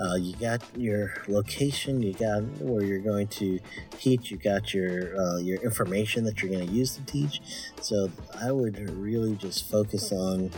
uh, 0.00 0.14
you 0.14 0.34
got 0.36 0.62
your 0.76 1.14
location, 1.28 2.02
you 2.02 2.12
got 2.12 2.42
where 2.60 2.84
you're 2.84 2.98
going 2.98 3.28
to 3.28 3.58
teach, 3.98 4.30
you 4.30 4.36
got 4.36 4.72
your 4.74 5.18
uh, 5.20 5.38
your 5.38 5.60
information 5.62 6.24
that 6.24 6.42
you're 6.42 6.50
going 6.50 6.66
to 6.66 6.72
use 6.72 6.96
to 6.96 7.04
teach. 7.04 7.40
So 7.80 8.10
I 8.40 8.52
would 8.52 8.90
really 8.90 9.34
just 9.36 9.70
focus 9.70 10.12
on 10.12 10.50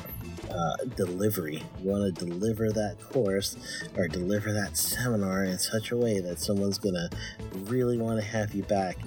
uh, 0.51 0.77
delivery. 0.97 1.63
You 1.83 1.91
want 1.91 2.15
to 2.15 2.25
deliver 2.25 2.71
that 2.73 2.97
course 3.13 3.57
or 3.97 4.09
deliver 4.09 4.53
that 4.53 4.77
seminar 4.77 5.45
in 5.45 5.59
such 5.59 5.91
a 5.91 5.97
way 5.97 6.21
that 6.21 6.39
someone's 6.39 6.79
going 6.79 6.95
to 6.95 7.11
really 7.65 7.99
want 7.99 8.21
to 8.21 8.27
have 8.27 8.55
you 8.55 8.63
back 8.65 8.99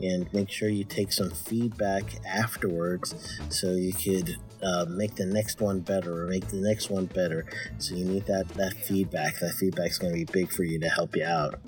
and 0.00 0.32
make 0.32 0.50
sure 0.50 0.68
you 0.68 0.84
take 0.84 1.12
some 1.12 1.30
feedback 1.30 2.04
afterwards 2.26 3.14
so 3.48 3.72
you 3.72 3.92
could 3.92 4.36
uh, 4.62 4.84
make 4.88 5.16
the 5.16 5.26
next 5.26 5.60
one 5.60 5.80
better 5.80 6.22
or 6.22 6.26
make 6.28 6.46
the 6.48 6.56
next 6.56 6.90
one 6.90 7.06
better. 7.06 7.46
So 7.78 7.94
you 7.94 8.04
need 8.04 8.26
that, 8.26 8.48
that 8.50 8.74
feedback. 8.74 9.38
That 9.40 9.54
feedback 9.54 9.71
is 9.78 9.98
going 9.98 10.12
to 10.12 10.18
be 10.18 10.24
big 10.24 10.52
for 10.52 10.64
you 10.64 10.78
to 10.80 10.88
help 10.88 11.16
you 11.16 11.24
out. 11.24 11.60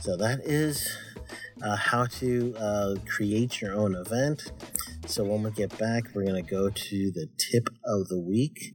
So 0.00 0.16
that 0.16 0.40
is 0.44 0.96
uh, 1.62 1.76
how 1.76 2.06
to 2.06 2.54
uh, 2.58 2.94
create 3.06 3.60
your 3.60 3.74
own 3.74 3.94
event. 3.94 4.52
So 5.06 5.24
when 5.24 5.42
we 5.42 5.50
get 5.50 5.76
back, 5.78 6.04
we're 6.14 6.24
going 6.24 6.44
to 6.44 6.50
go 6.50 6.70
to 6.70 7.10
the 7.10 7.28
tip 7.38 7.68
of 7.84 8.08
the 8.08 8.18
week. 8.18 8.74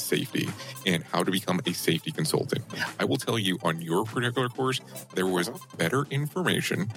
safety 0.00 0.48
and 0.86 1.04
how 1.04 1.22
to 1.22 1.30
become 1.30 1.60
a 1.66 1.72
safety 1.72 2.10
consultant. 2.10 2.64
I 2.98 3.04
will 3.04 3.16
tell 3.16 3.38
you 3.38 3.58
on 3.62 3.80
your 3.80 4.04
particular 4.04 4.48
course, 4.48 4.80
there 5.14 5.26
was 5.26 5.50
better 5.76 6.06
information 6.10 6.88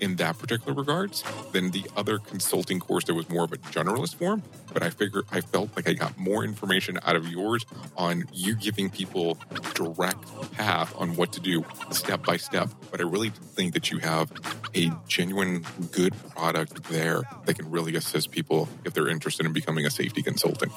in 0.00 0.16
that 0.16 0.38
particular 0.38 0.74
regards 0.74 1.24
than 1.52 1.70
the 1.70 1.84
other 1.96 2.18
consulting 2.18 2.80
course 2.80 3.04
that 3.04 3.14
was 3.14 3.28
more 3.28 3.44
of 3.44 3.52
a 3.52 3.58
generalist 3.58 4.16
form. 4.16 4.42
But 4.72 4.82
I 4.82 4.90
figure 4.90 5.22
I 5.30 5.40
felt 5.40 5.74
like 5.76 5.88
I 5.88 5.92
got 5.92 6.18
more 6.18 6.44
information 6.44 6.98
out 7.04 7.16
of 7.16 7.28
yours 7.28 7.64
on 7.96 8.24
you 8.32 8.54
giving 8.54 8.90
people 8.90 9.38
direct 9.74 10.24
path 10.52 10.94
on 10.96 11.16
what 11.16 11.32
to 11.32 11.40
do 11.40 11.64
step 11.90 12.24
by 12.24 12.36
step. 12.36 12.68
But 12.90 13.00
I 13.00 13.04
really 13.04 13.30
think 13.30 13.72
that 13.74 13.90
you 13.90 13.98
have 13.98 14.30
a 14.74 14.90
genuine 15.06 15.64
good 15.92 16.14
product 16.30 16.84
there 16.84 17.22
that 17.46 17.54
can 17.54 17.70
really 17.70 17.96
assist 17.96 18.30
people 18.30 18.68
if 18.84 18.92
they're 18.94 19.08
interested 19.08 19.46
in 19.46 19.52
becoming 19.52 19.86
a 19.86 19.90
safety 19.90 20.22
consultant. 20.22 20.72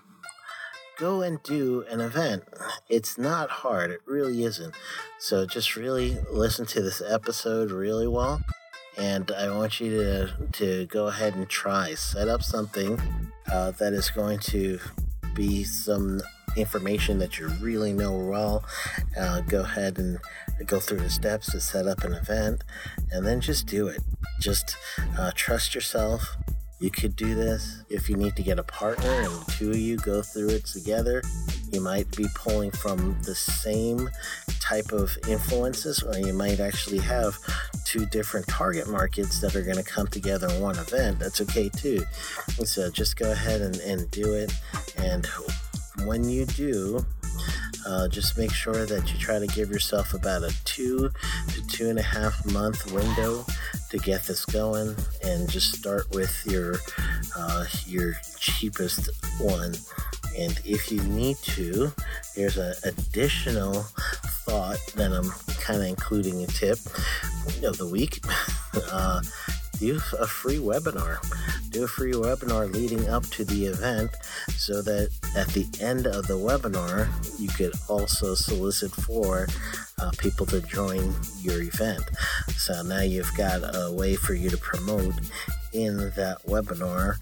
go 0.99 1.23
and 1.23 1.43
do 1.43 1.85
an 1.89 2.01
event. 2.01 2.45
It's 2.89 3.17
not 3.17 3.51
hard, 3.51 3.91
it 3.91 4.01
really 4.07 4.43
isn't. 4.43 4.75
So 5.19 5.47
just 5.47 5.77
really 5.77 6.17
listen 6.31 6.67
to 6.67 6.83
this 6.83 7.01
episode 7.07 7.71
really 7.71 8.09
well. 8.09 8.43
And 8.97 9.31
I 9.31 9.55
want 9.57 9.79
you 9.79 9.91
to, 9.91 10.33
to 10.53 10.87
go 10.87 11.07
ahead 11.07 11.37
and 11.37 11.49
try. 11.49 11.95
Set 11.95 12.27
up 12.27 12.43
something 12.43 13.01
uh, 13.51 13.71
that 13.73 13.93
is 13.93 14.11
going 14.11 14.41
to 14.41 14.81
be 15.35 15.63
some 15.63 16.21
information 16.61 17.19
that 17.19 17.39
you 17.39 17.49
really 17.61 17.93
know 17.93 18.17
well. 18.17 18.65
Uh, 19.19 19.41
go 19.43 19.61
ahead 19.61 19.99
and 19.99 20.19
go 20.67 20.81
through 20.81 20.99
the 20.99 21.11
steps 21.11 21.51
to 21.53 21.61
set 21.61 21.87
up 21.87 22.05
an 22.05 22.13
event 22.13 22.65
and 23.13 23.27
then 23.27 23.41
just 23.41 23.67
do 23.67 23.89
it. 23.89 24.01
Just 24.41 24.77
uh, 25.19 25.33
trust 25.35 25.75
yourself 25.75 26.37
you 26.81 26.91
could 26.91 27.17
do 27.17 27.35
this 27.35 27.83
if 27.91 28.09
you 28.09 28.17
need 28.17 28.37
to 28.37 28.43
get 28.43 28.59
a 28.59 28.63
partner 28.63 29.11
and 29.11 29.49
two 29.49 29.71
of 29.71 29.77
you 29.77 29.97
go 29.97 30.23
through 30.23 30.51
it 30.51 30.65
together. 30.65 31.23
You 31.73 31.81
might 31.81 32.09
be 32.17 32.27
pulling 32.35 32.71
from 32.71 33.19
the 33.23 33.35
same 33.35 34.09
type 34.61 34.93
of 34.93 35.17
influences, 35.29 36.03
or 36.03 36.17
you 36.19 36.33
might 36.33 36.61
actually 36.61 36.99
have 36.99 37.37
two 37.85 38.07
different 38.07 38.47
target 38.47 38.89
markets 38.89 39.41
that 39.41 39.57
are 39.57 39.63
going 39.63 39.77
to 39.77 39.83
come 39.83 40.07
together 40.07 40.49
in 40.49 40.61
one 40.61 40.79
event. 40.79 41.19
That's 41.19 41.41
okay 41.41 41.69
too. 41.69 42.05
So 42.65 42.91
just 42.91 43.17
go 43.17 43.33
ahead 43.33 43.61
and, 43.61 43.77
and 43.81 44.09
do 44.13 44.35
it. 44.35 44.53
And 44.99 45.27
when 46.05 46.29
you 46.29 46.47
do, 46.47 47.05
uh, 47.87 48.09
just 48.09 48.37
make 48.37 48.53
sure 48.53 48.87
that 48.87 49.13
you 49.13 49.19
try 49.19 49.39
to 49.39 49.47
give 49.47 49.71
yourself 49.71 50.15
about 50.15 50.43
a 50.43 50.55
two 50.65 51.11
to 51.49 51.67
two 51.69 51.89
and 51.89 51.99
a 51.99 52.03
half 52.03 52.45
month 52.53 52.91
window 52.93 53.45
to 53.91 53.99
get 53.99 54.25
this 54.25 54.45
going 54.45 54.95
and 55.25 55.49
just 55.49 55.75
start 55.75 56.05
with 56.15 56.43
your 56.47 56.77
uh, 57.37 57.65
your 57.87 58.15
cheapest 58.39 59.09
one 59.41 59.75
and 60.37 60.61
if 60.65 60.93
you 60.93 61.03
need 61.05 61.37
to 61.39 61.91
there's 62.37 62.59
an 62.59 62.75
additional 62.85 63.73
thought 64.45 64.81
that 64.95 65.13
i'm 65.13 65.31
kind 65.61 65.81
of 65.81 65.89
including 65.89 66.43
a 66.43 66.47
tip 66.49 66.79
of 67.63 67.79
the 67.79 67.89
week 67.91 68.21
uh, 68.93 69.21
do 69.79 70.01
a 70.19 70.27
free 70.27 70.59
webinar. 70.59 71.19
Do 71.71 71.85
a 71.85 71.89
free 71.89 72.13
webinar 72.13 72.73
leading 72.73 73.09
up 73.09 73.25
to 73.27 73.45
the 73.45 73.67
event 73.67 74.11
so 74.69 74.83
that 74.83 75.09
at 75.35 75.49
the 75.49 75.67
end 75.81 76.07
of 76.07 76.27
the 76.27 76.35
webinar, 76.35 77.09
you 77.41 77.49
could 77.49 77.73
also 77.89 78.35
solicit 78.35 78.91
for 78.91 79.49
uh, 79.99 80.11
people 80.19 80.45
to 80.45 80.61
join 80.61 81.15
your 81.41 81.63
event. 81.63 82.03
So 82.55 82.83
now 82.83 83.01
you've 83.01 83.35
got 83.35 83.63
a 83.63 83.91
way 83.91 84.15
for 84.15 84.35
you 84.35 84.51
to 84.51 84.59
promote 84.59 85.15
in 85.73 85.97
that 86.17 86.39
webinar 86.47 87.17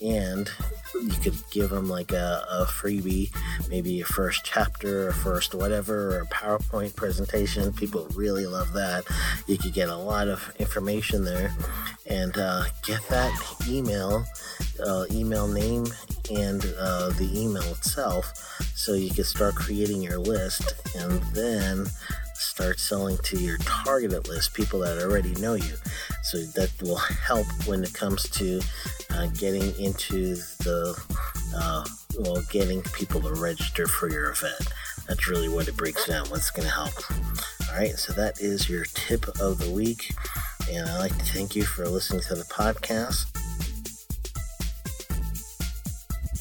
and 0.00 0.50
you 0.94 1.16
could 1.22 1.36
give 1.50 1.70
them 1.70 1.88
like 1.88 2.12
a, 2.12 2.44
a 2.50 2.64
freebie 2.64 3.30
maybe 3.68 4.00
a 4.00 4.04
first 4.04 4.44
chapter 4.44 5.08
or 5.08 5.12
first 5.12 5.54
whatever 5.54 6.16
or 6.16 6.22
a 6.22 6.26
powerpoint 6.26 6.94
presentation. 6.96 7.72
People 7.72 8.06
really 8.14 8.46
love 8.46 8.72
that. 8.72 9.04
You 9.46 9.58
could 9.58 9.72
get 9.72 9.88
a 9.88 9.96
lot 9.96 10.28
of 10.28 10.52
information 10.58 11.24
there. 11.24 11.54
And 12.06 12.36
uh, 12.36 12.64
get 12.84 13.06
that 13.08 13.32
email 13.68 14.24
uh, 14.84 15.04
email 15.10 15.46
name 15.46 15.86
and 16.34 16.64
uh, 16.78 17.10
the 17.10 17.30
email 17.32 17.62
itself 17.62 18.32
so 18.74 18.94
you 18.94 19.10
can 19.10 19.24
start 19.24 19.54
creating 19.54 20.02
your 20.02 20.18
list. 20.18 20.74
And 20.96 21.22
then 21.34 21.86
start 22.40 22.80
selling 22.80 23.18
to 23.24 23.38
your 23.38 23.58
targeted 23.58 24.26
list, 24.26 24.54
people 24.54 24.80
that 24.80 24.98
already 24.98 25.32
know 25.34 25.54
you. 25.54 25.74
So 26.22 26.38
that 26.38 26.70
will 26.82 26.96
help 26.96 27.46
when 27.66 27.84
it 27.84 27.92
comes 27.92 28.28
to 28.30 28.60
uh, 29.10 29.26
getting 29.38 29.74
into 29.78 30.36
the, 30.64 31.00
uh, 31.54 31.84
well, 32.18 32.42
getting 32.50 32.82
people 32.94 33.20
to 33.20 33.34
register 33.34 33.86
for 33.86 34.10
your 34.10 34.30
event. 34.30 34.72
That's 35.06 35.28
really 35.28 35.48
what 35.48 35.68
it 35.68 35.76
breaks 35.76 36.06
down, 36.06 36.28
what's 36.30 36.50
going 36.50 36.66
to 36.66 36.74
help. 36.74 36.92
All 37.68 37.76
right, 37.76 37.98
so 37.98 38.12
that 38.14 38.40
is 38.40 38.68
your 38.68 38.84
tip 38.94 39.26
of 39.40 39.58
the 39.58 39.70
week. 39.70 40.14
And 40.70 40.88
I'd 40.88 40.98
like 40.98 41.18
to 41.18 41.24
thank 41.24 41.54
you 41.54 41.64
for 41.64 41.86
listening 41.88 42.22
to 42.22 42.36
the 42.36 42.44
podcast. 42.44 43.26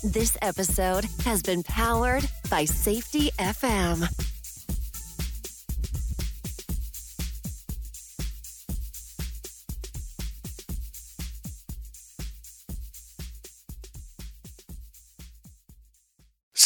This 0.04 0.38
episode 0.42 1.06
has 1.26 1.42
been 1.42 1.62
powered 1.64 2.26
by 2.50 2.64
Safety 2.64 3.32
FM. 3.32 4.29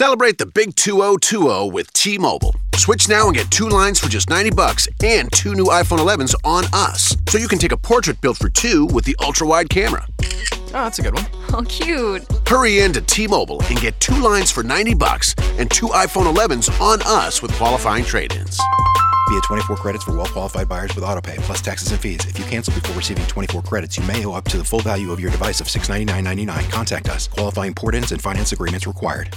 Celebrate 0.04 0.38
the 0.38 0.46
big 0.46 0.76
2020 0.76 1.72
with 1.72 1.94
T-Mobile. 1.94 2.54
Switch 2.76 3.08
now 3.08 3.28
and 3.28 3.38
get 3.38 3.50
two 3.50 3.70
lines 3.70 3.98
for 3.98 4.10
just 4.10 4.30
90 4.30 4.50
bucks 4.50 4.86
and 5.02 5.32
two 5.32 5.56
new 5.56 5.68
iPhone 5.68 6.00
11s 6.00 6.36
on 6.44 6.66
us. 6.74 7.16
So 7.30 7.38
you 7.38 7.48
can 7.48 7.58
take 7.58 7.72
a 7.72 7.78
portrait 7.78 8.20
built 8.20 8.36
for 8.36 8.50
two 8.50 8.86
with 8.88 9.06
the 9.06 9.16
ultra-wide 9.22 9.70
camera. 9.70 10.06
Oh, 10.20 10.72
that's 10.74 11.00
a 11.00 11.04
good 11.04 11.14
one. 11.14 11.26
Oh, 11.54 11.64
cute. 11.70 12.28
Hurry 12.46 12.82
in 12.82 12.92
to 12.92 13.00
T-Mobile 13.00 13.62
and 13.70 13.80
get 13.80 13.98
two 14.02 14.20
lines 14.20 14.52
for 14.52 14.62
90 14.62 14.94
bucks 14.96 15.36
and 15.58 15.72
two 15.72 15.88
iPhone 15.88 16.26
11s 16.36 16.68
on 16.82 17.00
us 17.04 17.42
with 17.42 17.54
qualifying 17.54 18.04
trade-ins. 18.04 18.60
Via 19.30 19.40
24 19.40 19.78
credits 19.78 20.04
for 20.04 20.18
well-qualified 20.18 20.68
buyers 20.68 20.94
with 20.96 21.06
autopay 21.06 21.38
plus 21.44 21.62
taxes 21.62 21.94
and 21.94 22.02
fees. 22.02 22.26
If 22.26 22.38
you 22.38 22.44
cancel 22.44 22.74
before 22.74 22.98
receiving 22.98 23.26
24 23.28 23.62
credits, 23.62 23.98
you 23.98 24.04
may 24.04 24.26
owe 24.26 24.34
up 24.34 24.50
to 24.50 24.58
the 24.58 24.66
full 24.66 24.82
value 24.82 25.14
of 25.14 25.22
your 25.22 25.32
device 25.32 25.62
of 25.62 25.68
$699.99. 25.68 26.70
Contact 26.70 27.08
us. 27.08 27.30
Qualifying 27.30 27.74
port-ins 27.74 28.12
and 28.12 28.22
finance 28.22 28.52
agreements 28.52 28.86
required. 28.86 29.34